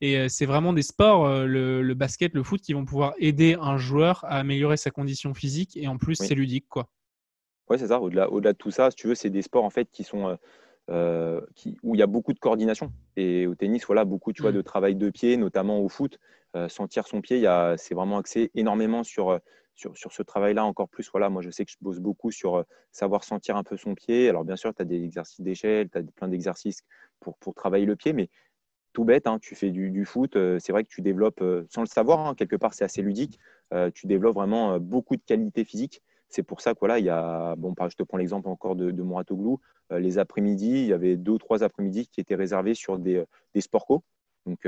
[0.00, 3.78] Et c'est vraiment des sports, le, le, basket, le foot, qui vont pouvoir aider un
[3.78, 6.88] joueur à améliorer sa condition physique, et en plus, c'est ludique, quoi.
[7.68, 8.00] Ouais, c'est ça.
[8.00, 10.36] Au-delà, au-delà de tout ça, si tu veux, c'est des sports en fait qui sont
[10.88, 12.92] euh, qui, où il y a beaucoup de coordination.
[13.16, 14.56] Et au tennis, voilà, beaucoup tu vois, mm.
[14.56, 16.18] de travail de pied, notamment au foot.
[16.54, 17.44] Euh, sentir son pied,
[17.76, 19.38] c'est vraiment axé énormément sur, euh,
[19.74, 20.64] sur, sur ce travail-là.
[20.64, 23.76] Encore plus, voilà, moi je sais que je bosse beaucoup sur savoir sentir un peu
[23.76, 24.28] son pied.
[24.28, 26.82] Alors bien sûr, tu as des exercices d'échelle, tu as plein d'exercices
[27.18, 28.30] pour, pour travailler le pied, mais
[28.96, 32.26] tout bête, hein, tu fais du, foot, c'est vrai que tu développes, sans le savoir,
[32.26, 33.38] hein, quelque part c'est assez ludique,
[33.92, 37.54] tu développes vraiment beaucoup de qualités physiques c'est pour ça que voilà, il y a,
[37.56, 41.32] bon, je te prends l'exemple encore de, de Mouratoglou, les après-midi, il y avait deux
[41.32, 43.22] ou trois après-midi qui étaient réservés sur des,
[43.54, 44.02] des sports.
[44.46, 44.66] Donc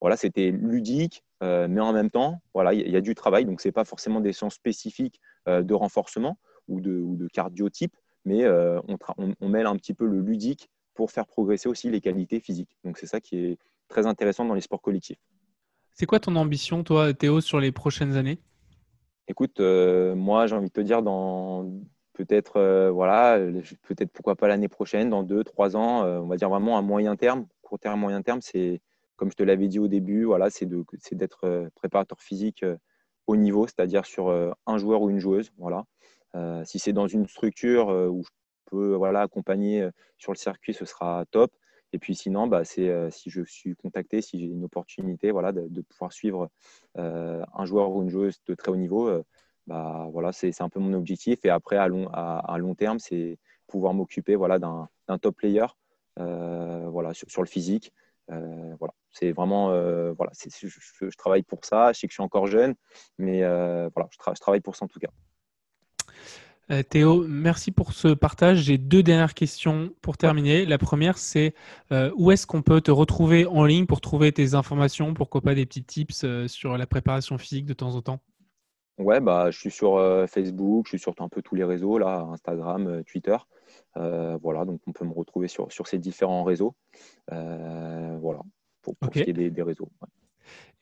[0.00, 3.44] voilà, c'était ludique, mais en même temps, voilà, il y, a du travail.
[3.44, 6.38] Donc, ce n'est pas forcément des séances spécifiques de renforcement
[6.68, 8.98] ou de, ou de cardiotype, mais on,
[9.40, 12.76] on, mêle un petit peu le ludique pour faire progresser aussi les qualités physiques.
[12.84, 15.18] Donc, c'est ça qui est très intéressant dans les sports collectifs.
[15.92, 18.38] C'est quoi ton ambition, toi, Théo, sur les prochaines années?
[19.28, 21.70] Écoute, moi, j'ai envie de te dire, dans
[22.14, 23.38] peut-être, voilà,
[23.82, 27.16] peut-être pourquoi pas l'année prochaine, dans deux, trois ans, on va dire vraiment à moyen
[27.16, 28.80] terme, court terme, moyen terme, c'est
[29.16, 30.68] comme je te l'avais dit au début, voilà, c'est
[31.12, 32.76] d'être euh, préparateur physique euh,
[33.26, 35.52] au niveau, c'est-à-dire sur euh, un joueur ou une joueuse.
[35.58, 35.84] Voilà.
[36.64, 38.30] si c'est dans une structure où je
[38.74, 41.52] voilà, accompagner sur le circuit, ce sera top.
[41.92, 45.80] Et puis sinon, bah, c'est si je suis contacté, si j'ai une opportunité voilà, de,
[45.82, 46.48] pouvoir suivre
[46.96, 49.10] un joueur ou une joueuse de très haut niveau,
[49.66, 51.44] bah, voilà, c'est un peu mon objectif.
[51.44, 55.66] Et après, à long, à, long terme, c'est pouvoir m'occuper voilà, d'un top player
[56.16, 57.92] voilà, sur, le physique.
[58.28, 61.92] voilà c'est vraiment, euh, voilà, je, travaille pour ça.
[61.92, 62.74] Je sais que je suis encore jeune,
[63.16, 65.10] mais euh, voilà, je, travaille pour ça en tout cas.
[66.70, 68.58] Euh, Théo, merci pour ce partage.
[68.58, 70.64] J'ai deux dernières questions pour terminer.
[70.64, 71.54] La première, c'est
[72.16, 75.66] où est-ce qu'on peut te retrouver en ligne pour trouver tes informations, pourquoi pas des
[75.66, 78.20] petits tips sur la préparation physique de temps en temps?
[78.98, 79.98] Ouais, bah, je suis sur
[80.28, 83.36] Facebook, je suis sur un peu tous les réseaux, là, Instagram, Twitter.
[83.94, 86.74] voilà, donc on peut me retrouver sur, sur ces différents réseaux.
[87.28, 88.40] voilà,
[88.82, 89.88] pour, ce qui est des, réseaux.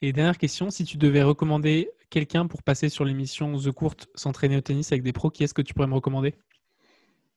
[0.00, 4.56] Et dernière question, si tu devais recommander quelqu'un pour passer sur l'émission The Court s'entraîner
[4.56, 6.34] au tennis avec des pros, qui est-ce que tu pourrais me recommander?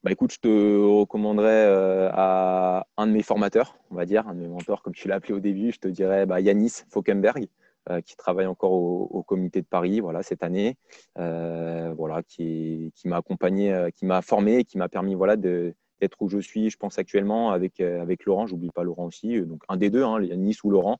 [0.03, 4.35] Bah écoute, je te recommanderais euh, à un de mes formateurs, on va dire, un
[4.35, 7.47] de mes mentors, comme tu l'as appelé au début, je te dirais bah, Yanis Falkenberg,
[7.89, 10.77] euh, qui travaille encore au, comité de Paris voilà, cette année,
[11.17, 16.29] euh, voilà, qui, m'a accompagné, qui m'a formé qui m'a permis voilà, de, d'être où
[16.29, 18.47] je suis, je pense actuellement, avec, euh, avec Laurent.
[18.47, 19.37] J'oublie pas Laurent aussi.
[19.37, 20.99] Euh, donc un des deux, hein, Nice ou Laurent,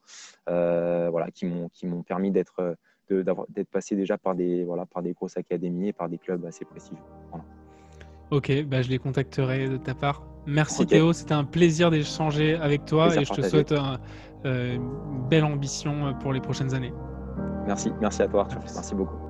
[0.50, 2.78] euh, voilà, qui m'ont permis d'être
[3.08, 6.66] d'être passé déjà par des voilà par des grosses académies et par des clubs assez
[6.66, 7.04] prestigieux.
[8.32, 10.26] Ok, bah je les contacterai de ta part.
[10.48, 13.76] Merci Théo, c'était un plaisir d'échanger avec toi et je te souhaite
[14.44, 16.94] une belle ambition pour les prochaines années.
[17.68, 19.25] Merci, merci à toi Arthur, merci beaucoup.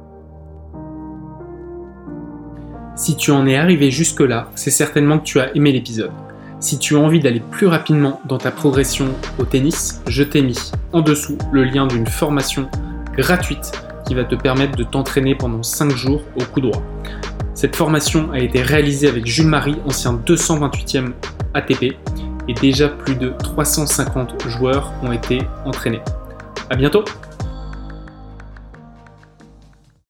[2.97, 6.11] Si tu en es arrivé jusque-là, c'est certainement que tu as aimé l'épisode.
[6.61, 10.71] Si tu as envie d'aller plus rapidement dans ta progression au tennis, je t'ai mis
[10.93, 12.69] en dessous le lien d'une formation
[13.17, 13.73] gratuite
[14.07, 16.81] qui va te permettre de t'entraîner pendant 5 jours au coup droit.
[17.53, 21.11] Cette formation a été réalisée avec Jules Marie, ancien 228e
[21.53, 21.97] ATP,
[22.47, 26.01] et déjà plus de 350 joueurs ont été entraînés.
[26.69, 27.03] A bientôt